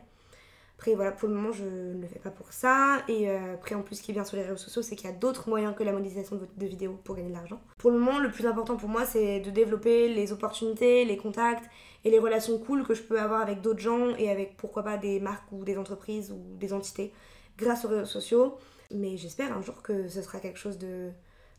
[0.83, 3.03] Après, voilà, pour le moment, je ne le fais pas pour ça.
[3.07, 5.13] Et euh, après, en plus, ce qui bien sur les réseaux sociaux, c'est qu'il y
[5.13, 7.61] a d'autres moyens que la monétisation de, vidéos pour gagner de l'argent.
[7.77, 11.63] Pour le moment, le plus important pour moi, c'est de développer les opportunités, les contacts
[12.03, 14.97] et les relations cool que je peux avoir avec d'autres gens et avec, pourquoi pas,
[14.97, 17.13] des marques ou des entreprises ou des entités
[17.57, 18.57] grâce aux réseaux sociaux.
[18.91, 20.77] Mais j'espère un jour que ce sera quelque chose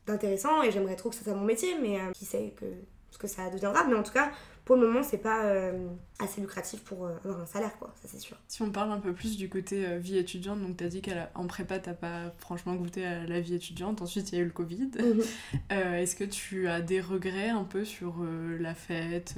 [0.06, 2.66] d'intéressant et j'aimerais trop que ça soit mon métier, mais euh, qui sait que,
[3.10, 3.84] ce que ça deviendra.
[3.84, 4.32] Mais en tout cas,
[4.64, 5.88] pour le moment, c'est pas euh,
[6.18, 8.36] assez lucratif pour euh, avoir un salaire, quoi, ça c'est sûr.
[8.48, 11.02] Si on parle un peu plus du côté euh, vie étudiante, donc tu as dit
[11.02, 14.46] qu'en prépa, t'as pas franchement goûté à la vie étudiante, ensuite il y a eu
[14.46, 14.90] le Covid.
[15.04, 15.22] Mhm.
[15.70, 18.14] Est-ce que tu as des regrets un peu sur
[18.58, 19.34] la fête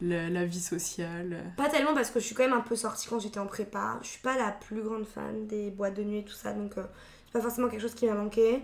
[0.00, 1.52] la, vie sociale?
[1.56, 3.98] Pas tellement parce que je suis quand même un peu sortie quand j'étais en prépa.
[4.02, 6.74] Je suis pas la plus grande fan des boîtes de nuit et tout ça, donc
[6.74, 8.62] c'est pas forcément quelque chose qui m'a manqué.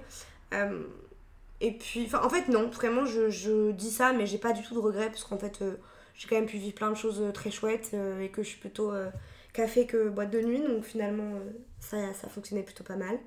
[1.60, 4.74] Et puis, en fait, non, vraiment, je, je dis ça, mais j'ai pas du tout
[4.74, 5.76] de regrets, parce qu'en fait, euh,
[6.14, 8.48] j'ai quand même pu vivre plein de choses euh, très chouettes euh, et que je
[8.48, 8.92] suis plutôt
[9.54, 11.40] café que boîte de nuit, donc finalement,
[11.80, 13.18] ça, ça fonctionnait plutôt pas mal.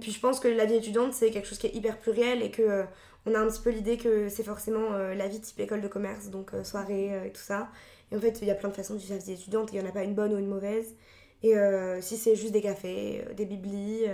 [0.00, 2.50] puis je pense que la vie étudiante, c'est quelque chose qui est hyper pluriel et
[2.50, 2.84] que
[3.24, 6.28] on a un petit peu l'idée que c'est forcément la vie type école de commerce,
[6.28, 7.70] donc soirée et tout ça.
[8.10, 9.80] Et en fait, il y a plein de façons de vivre la vie étudiante, il
[9.80, 10.94] n'y en a pas une bonne ou une mauvaise.
[11.42, 11.54] Et
[12.02, 14.04] si c'est juste des cafés, des biblis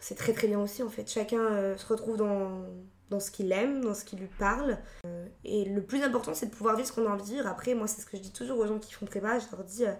[0.00, 1.08] c'est très très bien aussi en fait.
[1.08, 2.64] Chacun euh, se retrouve dans,
[3.10, 4.78] dans ce qu'il aime, dans ce qui lui parle.
[5.06, 7.46] Euh, et le plus important, c'est de pouvoir vivre ce qu'on a envie de vivre.
[7.46, 9.38] Après, moi, c'est ce que je dis toujours aux gens qui font prépa.
[9.38, 9.92] Je leur dis euh,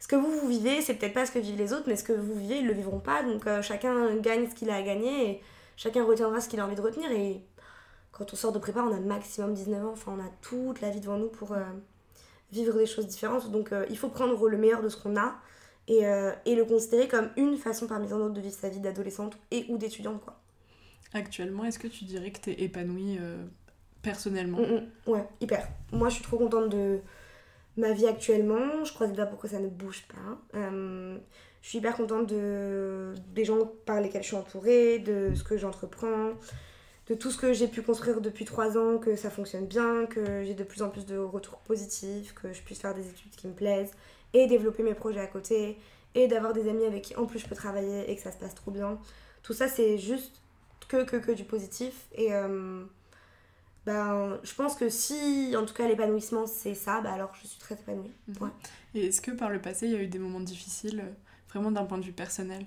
[0.00, 2.04] ce que vous, vous vivez, c'est peut-être pas ce que vivent les autres, mais ce
[2.04, 3.22] que vous vivez, ils le vivront pas.
[3.22, 5.42] Donc, chacun gagne ce qu'il a à gagner et
[5.76, 7.10] chacun retiendra ce qu'il a envie de retenir.
[7.12, 7.44] Et
[8.10, 9.92] quand on sort de prépa, on a maximum 19 ans.
[9.92, 11.54] Enfin, on a toute la vie devant nous pour
[12.50, 13.52] vivre des choses différentes.
[13.52, 15.36] Donc, il faut prendre le meilleur de ce qu'on a
[15.90, 19.36] euh, et, le considérer comme une façon parmi tant d'autres de vivre sa vie d'adolescente
[19.50, 20.38] et ou d'étudiante quoi.
[21.12, 23.44] Actuellement, est-ce que tu dirais que tu es épanouie euh,
[24.00, 24.58] personnellement?
[24.58, 25.10] Mm, mm.
[25.10, 25.68] Ouais, hyper.
[25.92, 27.00] Moi, je suis trop contente de
[27.76, 28.84] ma vie actuellement.
[28.84, 30.58] Je crois que pourquoi ça ne bouge pas.
[30.58, 31.18] Euh,
[31.60, 35.58] je suis hyper contente de, des gens par lesquels je suis entourée, de ce que
[35.58, 36.30] j'entreprends,
[37.08, 40.44] de tout ce que j'ai pu construire depuis trois ans, que ça fonctionne bien, que
[40.44, 43.48] j'ai de plus en plus de retours positifs, que je puisse faire des études qui
[43.48, 43.92] me plaisent
[44.34, 45.78] et développer mes projets à côté
[46.14, 48.38] et d'avoir des amis avec qui en plus je peux travailler et que ça se
[48.38, 48.98] passe trop bien.
[49.42, 50.40] Tout ça c'est juste
[50.88, 52.84] que, que, que du positif et, euh,
[53.84, 57.58] ben, je pense que si, en tout cas, l'épanouissement, c'est ça, bah alors je suis
[57.58, 58.12] très épanouie.
[58.28, 58.36] Mhm.
[58.40, 58.50] Ouais.
[58.94, 61.10] Et est-ce que par le passé, il y a eu des moments difficiles, euh,
[61.50, 62.64] vraiment d'un point de vue personnel?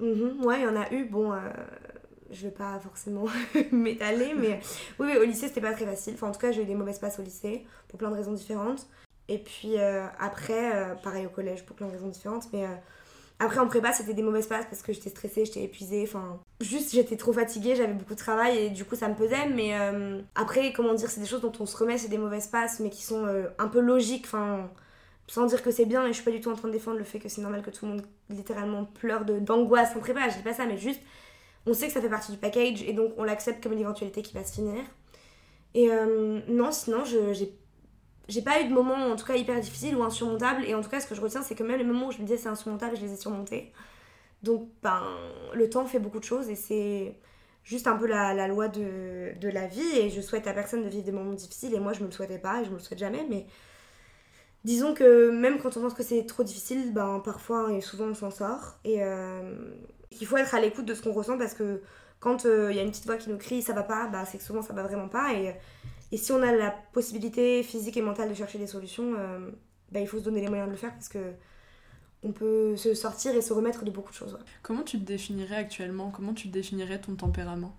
[0.00, 1.04] Mhm, ouais, il y en a eu.
[1.04, 1.38] Bon, euh,
[2.30, 3.26] je vais pas forcément
[3.72, 4.60] m'étaler, mais
[4.98, 6.14] oui, oui, au lycée, c'était pas très facile.
[6.14, 8.32] Enfin, en tout cas, j'ai eu des mauvaises passes au lycée, pour plein de raisons
[8.32, 8.86] différentes.
[9.32, 12.52] Et puis euh, après, euh, pareil au collège, pour plein de raisons différentes.
[12.52, 12.74] Mais euh,
[13.38, 16.02] après, en prépa, c'était des mauvaises passes parce que j'étais stressée, j'étais épuisée.
[16.06, 19.48] Enfin, juste, j'étais trop fatiguée, j'avais beaucoup de travail et du coup, ça me pesait.
[19.48, 19.72] Mais
[20.34, 22.90] après, comment dire, c'est des choses dont on se remet, c'est des mauvaises passes, mais
[22.90, 23.26] qui sont
[23.58, 24.24] un peu logiques.
[24.26, 24.68] Enfin,
[25.28, 26.98] sans dire que c'est bien, et je suis pas du tout en train de défendre
[26.98, 30.36] le fait que c'est normal que tout le monde littéralement pleure d'angoisse en prépa, je
[30.36, 31.00] dis pas ça, mais juste,
[31.64, 34.20] on sait que ça fait partie du package et donc on l'accepte comme une éventualité
[34.20, 34.84] qui va se finir.
[35.74, 35.88] Et
[36.48, 37.56] non, sinon, j'ai
[38.32, 40.88] j'ai pas eu de moment en tout cas hyper difficile ou insurmontable, et en tout
[40.90, 42.48] cas, ce que je retiens, c'est que même les moments où je me disais c'est
[42.48, 43.72] insurmontable, je les ai surmontés.
[44.42, 45.02] Donc, ben,
[45.54, 47.16] le temps fait beaucoup de choses et c'est
[47.62, 50.82] juste un peu la, la loi de, de la vie, et je souhaite à personne
[50.82, 52.76] de vivre des moments difficiles, et moi, je me le souhaitais pas, et je me
[52.76, 53.46] le souhaite jamais, mais
[54.64, 58.14] disons que même quand on pense que c'est trop difficile, ben parfois et souvent on
[58.14, 58.76] s'en sort.
[58.84, 59.56] Et euh,
[60.10, 61.82] qu'il faut être à l'écoute de ce qu'on ressent parce que
[62.20, 64.24] quand euh, il y a une petite voix qui nous crie ça va pas, bah,
[64.24, 65.32] c'est que souvent ça va vraiment pas.
[65.34, 65.54] Et,
[66.12, 69.50] et si on a la possibilité physique et mentale de chercher des solutions, euh,
[69.90, 71.32] bah, il faut se donner les moyens de le faire parce que
[72.22, 74.34] on peut se sortir et se remettre de beaucoup de choses.
[74.34, 74.40] ouais.
[74.62, 76.10] Comment tu te définirais actuellement?
[76.10, 77.74] Comment tu définirais ton tempérament?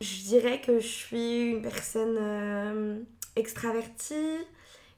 [0.00, 3.00] Je dirais que je suis une personne euh,
[3.36, 4.38] extravertie,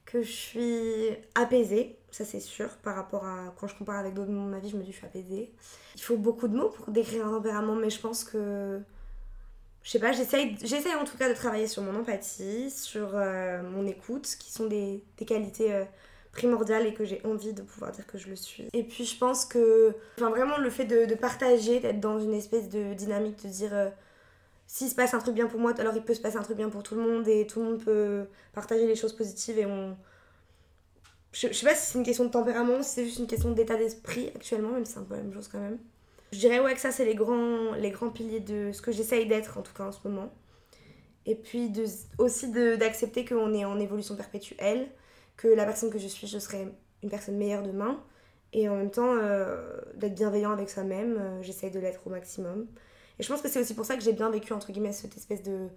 [0.07, 4.31] que je suis apaisée, ça c'est sûr, par rapport à quand je compare avec d'autres
[4.31, 5.53] moments de ma vie, je me dis que je suis apaisée.
[5.97, 8.81] Il faut beaucoup de mots pour décrire un tempérament, mais je pense que.
[9.87, 10.57] Je sais pas, j'essaye
[11.01, 15.05] en tout cas de travailler sur mon empathie, sur euh, mon écoute, qui sont des,
[15.17, 15.85] des qualités euh,
[16.33, 18.69] primordiales et que j'ai envie de pouvoir dire que je le suis.
[18.73, 19.95] Et puis je pense que.
[20.17, 23.73] Enfin, vraiment, le fait de, de partager, d'être dans une espèce de dynamique, de dire.
[23.75, 23.89] euh,
[24.67, 26.57] s'il se passe un truc bien pour moi, alors il peut se passer un truc
[26.57, 29.67] bien pour tout le monde et tout le monde peut partager les choses positives et
[29.67, 29.97] on.
[31.33, 33.53] Je, je sais pas si c'est une question de tempérament, si c'est juste une question
[33.53, 35.79] d'état d'esprit actuellement, même si c'est un peu la même chose quand même.
[36.33, 39.27] Je dirais ouais que ça c'est les grands, les grands piliers de ce que j'essaye
[39.27, 40.33] d'être en tout cas en ce moment.
[41.27, 41.85] Et puis de,
[42.19, 44.89] aussi d'accepter qu'on est en évolution perpétuelle,
[45.37, 46.69] que la personne que je suis, je serai
[47.03, 48.01] une personne meilleure demain.
[48.53, 52.67] Et en même temps euh, d'être bienveillant avec soi-même, euh, j'essaye de l'être au maximum.
[53.19, 55.17] Et je pense que c'est aussi pour ça que j'ai bien vécu, entre guillemets, cette
[55.17, 55.69] espèce de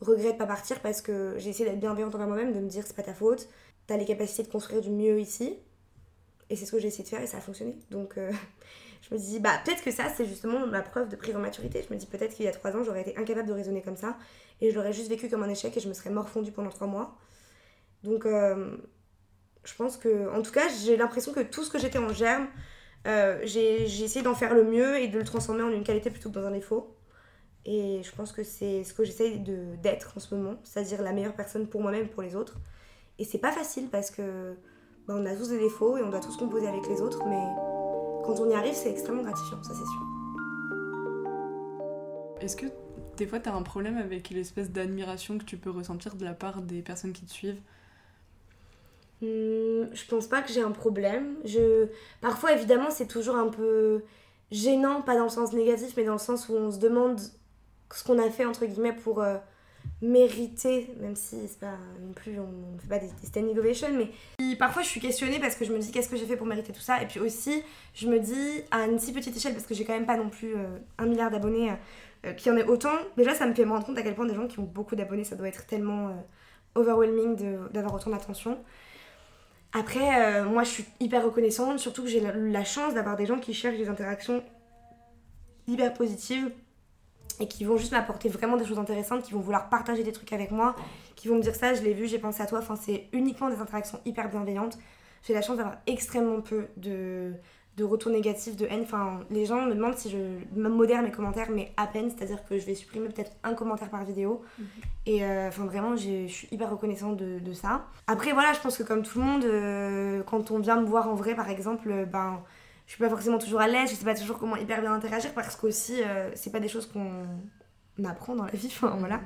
[0.00, 2.84] regret de pas partir, parce que j'ai essayé d'être bienveillante envers moi-même, de me dire
[2.86, 3.48] c'est pas ta faute,
[3.86, 5.56] t'as les capacités de construire du mieux ici.
[6.50, 7.76] Et c'est ce que j'ai essayé de faire et ça a fonctionné.
[7.90, 8.30] Donc euh,
[9.02, 11.84] je me dis, bah peut-être que ça, c'est justement ma preuve de prise en maturité.
[11.86, 13.96] Je me dis peut-être qu'il y a trois ans, j'aurais été incapable de raisonner comme
[13.96, 14.16] ça,
[14.60, 16.86] et je l'aurais juste vécu comme un échec et je me serais morfondue pendant trois
[16.86, 17.16] mois.
[18.04, 18.76] Donc euh,
[19.64, 22.48] je pense que, en tout cas, j'ai l'impression que tout ce que j'étais en germe,
[23.06, 26.30] euh, j'ai essayé d'en faire le mieux et de le transformer en une qualité plutôt
[26.30, 26.94] que dans un défaut.
[27.64, 29.40] Et je pense que c'est ce que j'essaye
[29.82, 32.56] d'être en ce moment, c'est-à-dire la meilleure personne pour moi-même pour les autres.
[33.18, 34.54] Et c'est pas facile parce que
[35.06, 37.77] bah, on a tous des défauts et on doit tous composer avec les autres, mais
[38.28, 40.02] quand on y arrive, c'est extrêmement gratifiant, ça c'est sûr.
[42.42, 42.66] Est-ce que
[43.16, 46.34] des fois tu as un problème avec l'espèce d'admiration que tu peux ressentir de la
[46.34, 47.60] part des personnes qui te suivent?
[49.22, 51.36] Hmm, je pense pas que j'ai un problème.
[51.46, 51.86] Je...
[52.20, 54.04] Parfois, évidemment, c'est toujours un peu
[54.50, 57.18] gênant, pas dans le sens négatif, mais dans le sens où on se demande
[57.90, 59.38] ce qu'on a fait, entre guillemets, pour euh,
[60.00, 63.88] mériter, même si c'est pas non plus, on ne fait pas des, des standing ovations,
[63.92, 66.46] mais parfois je suis questionnée parce que je me dis qu'est-ce que j'ai fait pour
[66.46, 67.62] mériter tout ça, et puis aussi,
[67.94, 70.28] je me dis à une si petite échelle, parce que j'ai quand même pas non
[70.28, 71.72] plus euh, un milliard d'abonnés,
[72.26, 74.14] euh, qu'il y en ait autant, déjà ça me fait me rendre compte à quel
[74.14, 76.12] point des gens qui ont beaucoup d'abonnés, ça doit être tellement euh,
[76.74, 77.36] overwhelming
[77.72, 78.58] d'avoir autant d'attention.
[79.72, 83.38] Après, euh, moi je suis hyper reconnaissante, surtout que j'ai la chance d'avoir des gens
[83.38, 84.42] qui cherchent des interactions
[85.66, 86.50] hyper positives
[87.40, 90.32] et qui vont juste m'apporter vraiment des choses intéressantes, qui vont vouloir partager des trucs
[90.32, 90.74] avec moi,
[91.16, 92.58] qui vont me dire ça, je l'ai vu, j'ai pensé à toi.
[92.58, 94.78] Enfin, c'est uniquement des interactions hyper bienveillantes.
[95.26, 97.32] J'ai la chance d'avoir extrêmement peu de,
[97.76, 98.82] de retours négatifs, de haine.
[98.82, 100.18] Enfin, les gens me demandent si je
[100.56, 104.04] modère mes commentaires, mais à peine, c'est-à-dire que je vais supprimer peut-être un commentaire par
[104.04, 104.42] vidéo.
[105.06, 107.86] Et euh, enfin, vraiment, je suis hyper reconnaissante de, de ça.
[108.06, 111.08] Après, voilà, je pense que comme tout le monde, euh, quand on vient me voir
[111.08, 112.42] en vrai, par exemple, euh, ben,
[112.88, 115.34] je suis pas forcément toujours à l'aise, je sais pas toujours comment hyper bien interagir
[115.34, 119.20] parce qu'aussi, euh, c'est pas des choses qu'on apprend dans la vie, enfin voilà.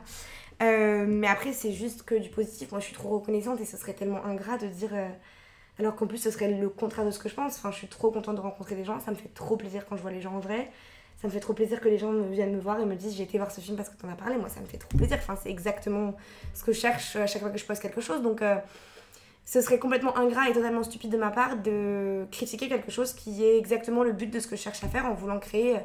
[0.62, 2.72] Euh, mais après, c'est juste que du positif.
[2.72, 4.90] Moi, je suis trop reconnaissante et ce serait tellement ingrat de dire.
[4.92, 5.08] euh,
[5.78, 7.56] alors qu'en plus, ce serait le contraire de ce que je pense.
[7.56, 8.98] Enfin, je suis trop contente de rencontrer des gens.
[8.98, 10.70] Ça me fait trop plaisir quand je vois les gens en vrai.
[11.20, 13.14] Ça me fait trop plaisir que les gens me viennent me voir et me disent
[13.16, 14.36] j'ai été voir ce film parce que t'en as parlé.
[14.38, 15.18] Moi, ça me fait trop plaisir.
[15.20, 16.16] Enfin, c'est exactement
[16.52, 18.22] ce que je cherche à chaque fois que je poste quelque chose.
[18.22, 18.56] Donc, euh,
[19.44, 23.44] ce serait complètement ingrat et totalement stupide de ma part de critiquer quelque chose qui
[23.44, 25.78] est exactement le but de ce que je cherche à faire en voulant créer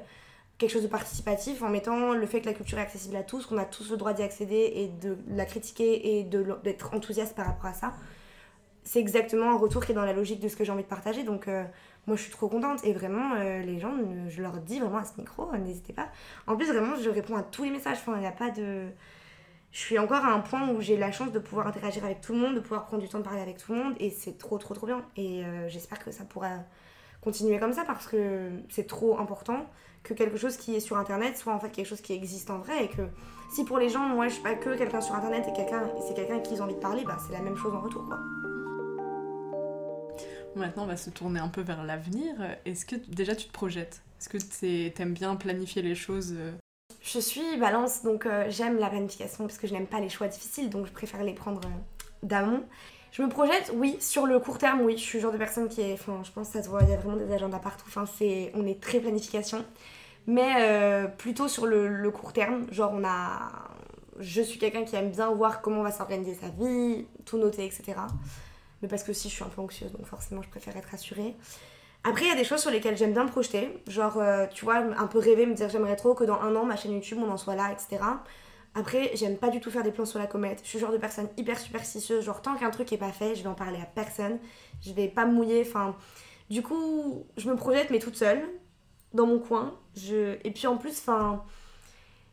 [0.58, 3.46] quelque chose de participatif en mettant le fait que la culture est accessible à tous,
[3.46, 7.46] qu'on a tous le droit d'y accéder et de la critiquer et d'être enthousiaste par
[7.46, 7.94] rapport à ça.
[8.84, 10.88] C'est exactement un retour qui est dans la logique de ce que j'ai envie de
[10.88, 11.24] partager.
[11.24, 11.64] Donc euh,
[12.08, 13.94] moi je suis trop contente et vraiment euh, les gens,
[14.30, 16.10] je leur dis vraiment à ce micro, n'hésitez pas.
[16.48, 18.88] En plus vraiment je réponds à tous les messages, enfin il n'y a pas de...
[19.72, 22.34] Je suis encore à un point où j'ai la chance de pouvoir interagir avec tout
[22.34, 24.38] le monde, de pouvoir prendre du temps de parler avec tout le monde et c'est
[24.38, 25.06] trop trop trop bien.
[25.16, 26.60] Et euh, j'espère que ça pourra
[27.22, 29.66] continuer comme ça parce que c'est trop important
[30.04, 32.60] que quelque chose qui est sur internet soit en fait quelque chose qui existe en
[32.60, 33.02] vrai et que
[33.52, 36.14] si pour les gens moi je suis pas que quelqu'un sur internet et quelqu'un c'est
[36.14, 38.18] quelqu'un qui ont envie de parler bah c'est la même chose en retour quoi.
[40.56, 42.34] Maintenant on va se tourner un peu vers l'avenir.
[42.66, 44.02] Est-ce que déjà tu te projettes?
[44.20, 46.54] Est-ce que tu aimes bien planifier les choses euh?
[47.08, 50.28] Je suis balance donc euh, j'aime la planification parce que je n'aime pas les choix
[50.28, 51.70] difficiles donc je préfère les prendre euh,
[52.22, 52.64] d'amont.
[53.14, 54.98] Je me projette, oui, sur le court terme, oui.
[54.98, 55.94] Je suis le genre de personne qui est.
[55.94, 57.86] Enfin, je pense que ça se voit, il y a vraiment des agendas partout.
[57.88, 59.66] Enfin, c'est, on est très planification.
[60.28, 62.72] Mais euh, plutôt sur le, court terme.
[62.72, 63.50] Genre, on a.
[64.20, 67.66] Je suis quelqu'un qui aime bien voir comment on va s'organiser sa vie, tout noter,
[67.66, 67.94] etc.
[68.82, 71.36] Mais parce que si je suis un peu anxieuse, donc forcément, je préfère être assurée.
[72.08, 73.82] Après, il y a des choses sur lesquelles j'aime bien me projeter.
[73.86, 76.64] Genre, euh, tu vois, un peu rêver, me dire j'aimerais trop que dans un an,
[76.64, 78.02] ma chaîne YouTube, on en soit là, etc.
[78.76, 80.62] Après, j'aime pas du tout faire des plans sur la comète.
[80.64, 82.24] Je suis genre de personne hyper superstitieuse.
[82.24, 84.40] Genre, tant qu'un truc est pas fait, je vais en parler à personne.
[84.82, 85.66] Je vais pas me mouiller.
[85.68, 85.98] Enfin,
[86.50, 88.42] du coup, je me projette, mais toute seule,
[89.14, 89.78] dans mon coin.
[89.98, 90.38] Je...
[90.46, 91.44] Et puis en plus, enfin,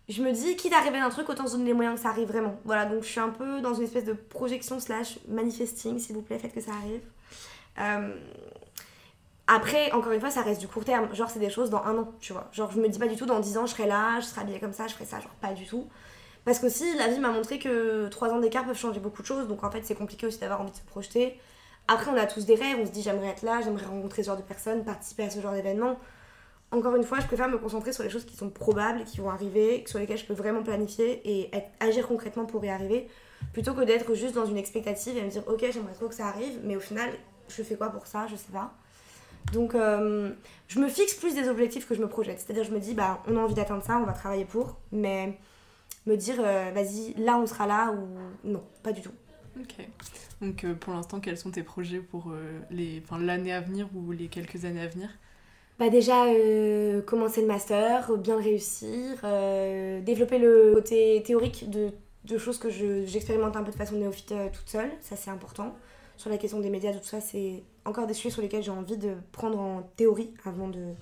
[0.08, 2.10] je me dis, quitte à rêver d'un truc, autant se donner les moyens que ça
[2.10, 2.60] arrive vraiment.
[2.64, 6.22] Voilà, donc je suis un peu dans une espèce de projection slash manifesting, s'il vous
[6.22, 7.02] plaît, faites que ça arrive.
[7.80, 8.14] Euh,
[9.46, 11.14] après, encore une fois, ça reste du court terme.
[11.14, 12.48] Genre, c'est des choses dans un an, tu vois.
[12.52, 14.40] Genre, je me dis pas du tout, dans 10 ans, je serai là, je serai
[14.40, 15.20] habillée comme ça, je ferai ça.
[15.20, 15.88] Genre, pas du tout.
[16.44, 19.48] Parce qu'aussi, la vie m'a montré que 3 ans d'écart peuvent changer beaucoup de choses.
[19.48, 21.38] Donc en fait, c'est compliqué aussi d'avoir envie de se projeter.
[21.88, 22.78] Après, on a tous des rêves.
[22.80, 25.40] On se dit, j'aimerais être là, j'aimerais rencontrer ce genre de personnes, participer à ce
[25.40, 25.98] genre d'événement.
[26.70, 29.30] Encore une fois, je préfère me concentrer sur les choses qui sont probables, qui vont
[29.30, 33.08] arriver, sur lesquelles je peux vraiment planifier et agir concrètement pour y arriver,
[33.52, 36.26] plutôt que d'être juste dans une expectative et me dire, ok, j'aimerais trop que ça
[36.26, 37.10] arrive, mais au final,
[37.48, 38.26] je fais quoi pour ça?
[38.26, 38.72] Je sais pas.
[39.52, 40.30] Donc, euh,
[40.68, 42.40] je me fixe plus des objectifs que je me projette.
[42.40, 45.38] C'est-à-dire, je me dis, bah, on a envie d'atteindre ça, on va travailler pour, mais
[46.06, 49.12] me dire euh, vas-y, là on sera là ou non, pas du tout.
[49.58, 49.86] Ok.
[50.42, 52.32] Donc euh, pour l'instant, quels sont tes projets pour
[52.70, 55.08] les, l'année à venir ou les quelques années à venir?
[55.78, 56.26] Bah déjà
[57.06, 59.22] commencer le master, bien le réussir,
[60.02, 61.90] développer le côté théorique de,
[62.24, 65.74] de choses que j'expérimente un peu de façon néophyte toute seule, ça c'est important.
[66.16, 68.96] Sur la question des médias, tout ça, c'est encore des sujets sur lesquels j'ai envie
[68.96, 70.94] de prendre en théorie avant de,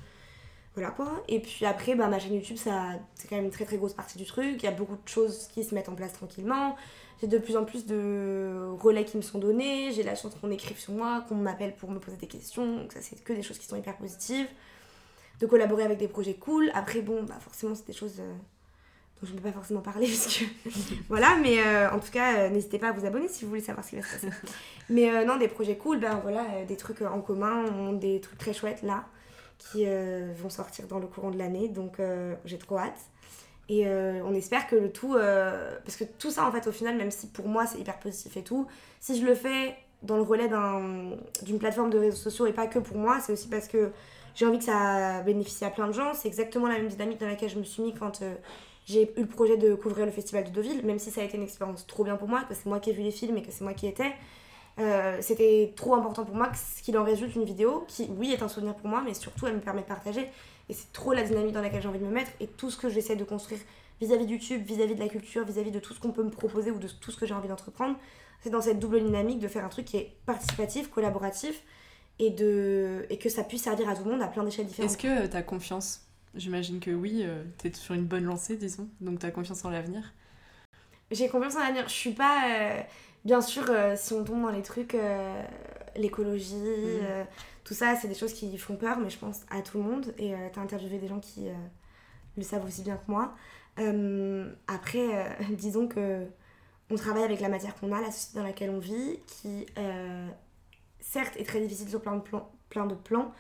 [0.75, 1.23] voilà quoi.
[1.29, 3.95] Et puis après, bah, ma chaîne YouTube, ça, c'est quand même une très très grosse
[3.95, 4.57] partie du truc.
[4.59, 6.77] Il y a beaucoup de choses qui se mettent en place tranquillement.
[7.21, 9.93] J'ai de plus en plus de relais qui me sont donnés.
[9.93, 12.79] J'ai la chance qu'on écrive sur moi, qu'on m'appelle pour me poser des questions.
[12.79, 14.49] Donc ça, c'est que des choses qui sont hyper positives.
[15.41, 16.71] De collaborer avec des projets cool.
[16.75, 18.35] Après, bon, bah forcément, c'est des choses euh,
[19.23, 20.45] je ne peux pas forcément parler parce que...
[21.09, 23.61] voilà, mais euh, en tout cas, euh, n'hésitez pas à vous abonner si vous voulez
[23.61, 24.31] savoir ce qui va se passer.
[24.91, 28.83] mais non, des projets cool, ben voilà, des trucs en commun, des trucs très chouettes
[28.83, 29.07] là
[29.71, 31.69] qui euh, vont sortir dans le courant de l'année.
[31.69, 32.99] Donc euh, j'ai trop hâte.
[33.69, 35.15] Et euh, on espère que le tout.
[35.15, 38.37] parce que tout ça, en fait, au final, même si pour moi c'est hyper positif
[38.37, 38.67] et tout,
[39.01, 40.49] si je le fais dans le relais
[41.43, 43.93] d'une plateforme de réseaux sociaux et pas que pour moi, c'est aussi parce que
[44.35, 46.13] j'ai envie que ça bénéficie à plein de gens.
[46.13, 48.23] C'est exactement la même dynamique dans laquelle je me suis mis quand
[48.85, 51.37] j'ai eu le projet de couvrir le festival de Deauville, même si ça a été
[51.37, 53.43] une expérience trop bien pour moi, que c'est moi qui ai vu les films et
[53.43, 54.13] que c'est moi qui étais.
[54.79, 56.51] Euh, c'était trop important pour moi
[56.83, 59.55] qu'il en résulte une vidéo qui, oui, est un souvenir pour moi, mais surtout elle
[59.55, 60.29] me permet de partager.
[60.69, 62.77] Et c'est trop la dynamique dans laquelle j'ai envie de me mettre et tout ce
[62.77, 63.61] que j'essaie de construire
[64.01, 66.71] vis-à-vis de YouTube, vis-à-vis de la culture, vis-à-vis de tout ce qu'on peut me proposer
[66.71, 67.97] ou de tout ce que j'ai envie d'entreprendre.
[68.41, 71.63] C'est dans cette double dynamique de faire un truc qui est participatif, collaboratif
[72.19, 73.07] et, de...
[73.11, 74.91] et que ça puisse servir à tout le monde à plein d'échelles différentes.
[74.91, 76.01] Est-ce que tu as confiance
[76.35, 79.65] J'imagine que oui, euh, tu es sur une bonne lancée, disons, donc tu as confiance
[79.65, 80.13] en l'avenir.
[81.11, 81.89] J'ai confiance en l'avenir.
[81.89, 82.45] Je suis pas.
[82.49, 82.83] Euh,
[83.25, 85.43] Bien sûr, euh, si on tombe dans les trucs, euh,
[85.95, 87.25] l'écologie, euh,
[87.63, 90.13] tout ça, c'est des choses qui font peur, mais je pense à tout le monde.
[90.19, 91.47] Et tu as interviewé des gens qui
[92.37, 93.35] le savent aussi bien que moi.
[94.67, 96.27] après, disons que
[96.91, 99.67] on travaille avec la matière qu'on a, la société dans laquelle on vit, qui
[101.01, 103.33] certes est très difficile sur plein de, plans, plein de plans,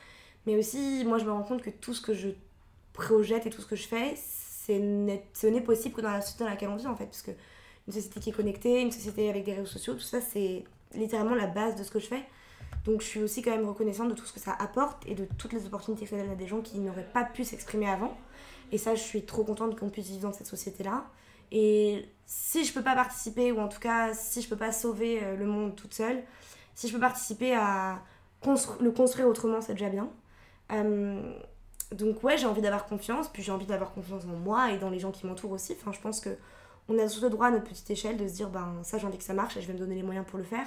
[0.47, 2.29] mais aussi moi je me rends compte que tout ce que je
[2.93, 6.51] projette et tout ce que je fais, ce n'est possible que dans la société dans
[6.51, 7.33] laquelle on vit en fait, parce que
[7.89, 10.65] une société qui est connectée, une société avec des réseaux sociaux, tout ça c'est
[10.95, 12.23] littéralement la base de ce que je fais.
[12.85, 15.27] Donc je suis aussi quand même reconnaissante de tout ce que ça apporte et de
[15.39, 18.17] toutes les opportunités que ça donne à des gens qui n'auraient pas pu s'exprimer avant.
[18.73, 21.05] Et ça, je suis trop contente qu'on puisse vivre dans cette société-là.
[21.53, 25.23] Et si je peux pas participer, ou en tout cas si je peux pas sauver
[25.23, 26.23] euh, le monde toute seule,
[26.75, 28.03] si je peux participer à
[28.81, 30.09] le construire autrement, c'est déjà bien.
[30.73, 31.35] Euh,
[31.95, 34.91] donc ouais, j'ai envie d'avoir confiance, puis j'ai envie d'avoir confiance en moi et dans
[34.91, 35.77] les gens qui m'entourent aussi.
[35.79, 36.31] Enfin, je pense que
[36.89, 39.07] on a tous le droit à notre petite échelle de se dire, ben ça j'ai
[39.07, 40.67] envie que ça marche et je vais me donner les moyens pour le faire.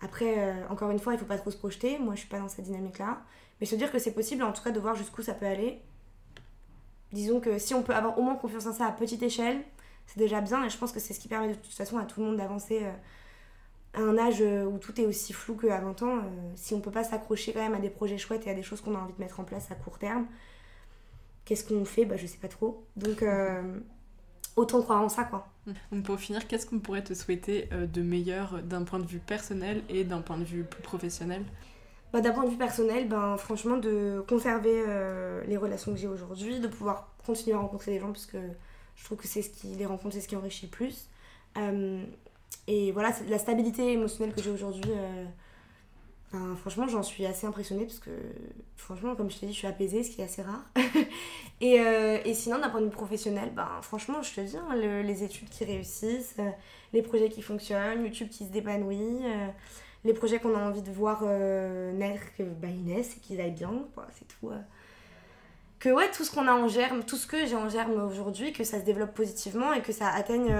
[0.00, 1.98] Après, euh, encore une fois, il faut pas trop se projeter.
[1.98, 3.22] Moi, je suis pas dans cette dynamique-là.
[3.60, 5.80] Mais se dire que c'est possible, en tout cas, de voir jusqu'où ça peut aller.
[7.12, 9.62] Disons que si on peut avoir au moins confiance en ça à petite échelle,
[10.06, 10.64] c'est déjà bien.
[10.64, 12.36] Et je pense que c'est ce qui permet de toute façon à tout le monde
[12.36, 12.92] d'avancer euh,
[13.94, 16.18] à un âge euh, où tout est aussi flou qu'à 20 ans.
[16.56, 18.80] si on peut pas s'accrocher quand même à des projets chouettes et à des choses
[18.80, 20.26] qu'on a envie de mettre en place à court terme,
[21.44, 22.04] qu'est-ce qu'on fait?
[22.04, 22.84] Bah, je sais pas trop.
[22.96, 23.22] Donc,
[24.56, 25.48] autant croire en ça, quoi.
[25.92, 29.18] Donc pour finir, qu'est-ce qu'on pourrait te souhaiter euh, de meilleur d'un point de vue
[29.18, 31.44] personnel et d'un point de vue plus professionnel?
[32.12, 36.08] Bah, D'un point de vue personnel, ben, franchement, de conserver euh, les relations que j'ai
[36.08, 38.38] aujourd'hui, de pouvoir continuer à rencontrer des gens, parce que
[38.96, 41.08] je trouve que c'est ce qui les rencontre, c'est ce qui enrichit le plus.
[42.66, 44.90] Et voilà, la stabilité émotionnelle que j'ai aujourd'hui
[46.56, 48.10] franchement, j'en suis assez impressionnée parce que,
[48.76, 50.64] franchement, comme je t'ai dit, je suis apaisée, ce qui est assez rare.
[51.60, 54.74] et, euh, et, sinon, d'un point de vue professionnel, ben, franchement, je te dis, hein,
[54.74, 56.50] les études qui réussissent, euh,
[56.92, 59.20] les projets qui fonctionnent, YouTube qui se dépanouit,
[60.04, 63.52] les projets qu'on a envie de voir naître, que bah, ils naissent et qu'ils aillent
[63.52, 63.72] bien,
[64.12, 64.50] c'est tout.
[65.78, 68.52] Que ouais, tout ce qu'on a en germe, tout ce que j'ai en germe aujourd'hui,
[68.52, 70.54] que ça se développe positivement et que ça atteigne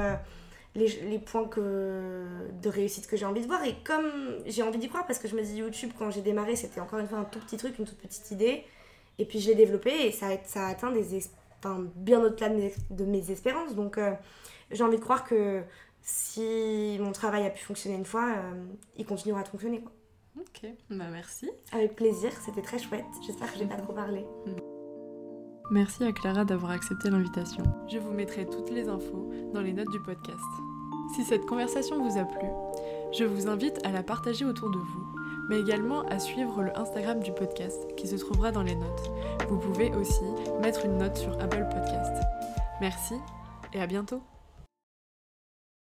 [0.75, 2.25] les, les, points que,
[2.63, 3.65] de réussite que j'ai envie de voir.
[3.65, 6.57] Et comme j'ai envie d'y croire, parce que je me dis YouTube, quand j'ai démarré,
[6.57, 8.65] c'était encore une fois un tout petit truc, une toute petite idée.
[9.19, 11.21] Et puis je l'ai développé et ça, ça a atteint des,
[11.59, 13.75] enfin, bien au-delà de mes, de mes espérances.
[13.75, 14.13] Donc euh,
[14.71, 15.63] j'ai envie de croire que
[16.03, 18.65] si mon travail a pu fonctionner une fois, euh,
[18.97, 19.81] il continuera à fonctionner.
[19.81, 19.93] Quoi.
[20.41, 21.51] Ok, bah merci.
[21.73, 23.05] Avec plaisir, c'était très chouette.
[23.25, 24.25] J'espère que j'ai pas trop parlé.
[25.71, 27.65] Merci à Clara d'avoir accepté l'invitation.
[27.89, 30.45] Je vous mettrai toutes les infos dans les notes du podcast.
[31.15, 32.49] Si cette conversation vous a plu,
[33.17, 35.07] je vous invite à la partager autour de vous,
[35.49, 39.11] mais également à suivre le Instagram du podcast qui se trouvera dans les notes.
[39.49, 40.25] Vous pouvez aussi
[40.61, 42.23] mettre une note sur Apple Podcast.
[42.81, 43.15] Merci
[43.73, 44.21] et à bientôt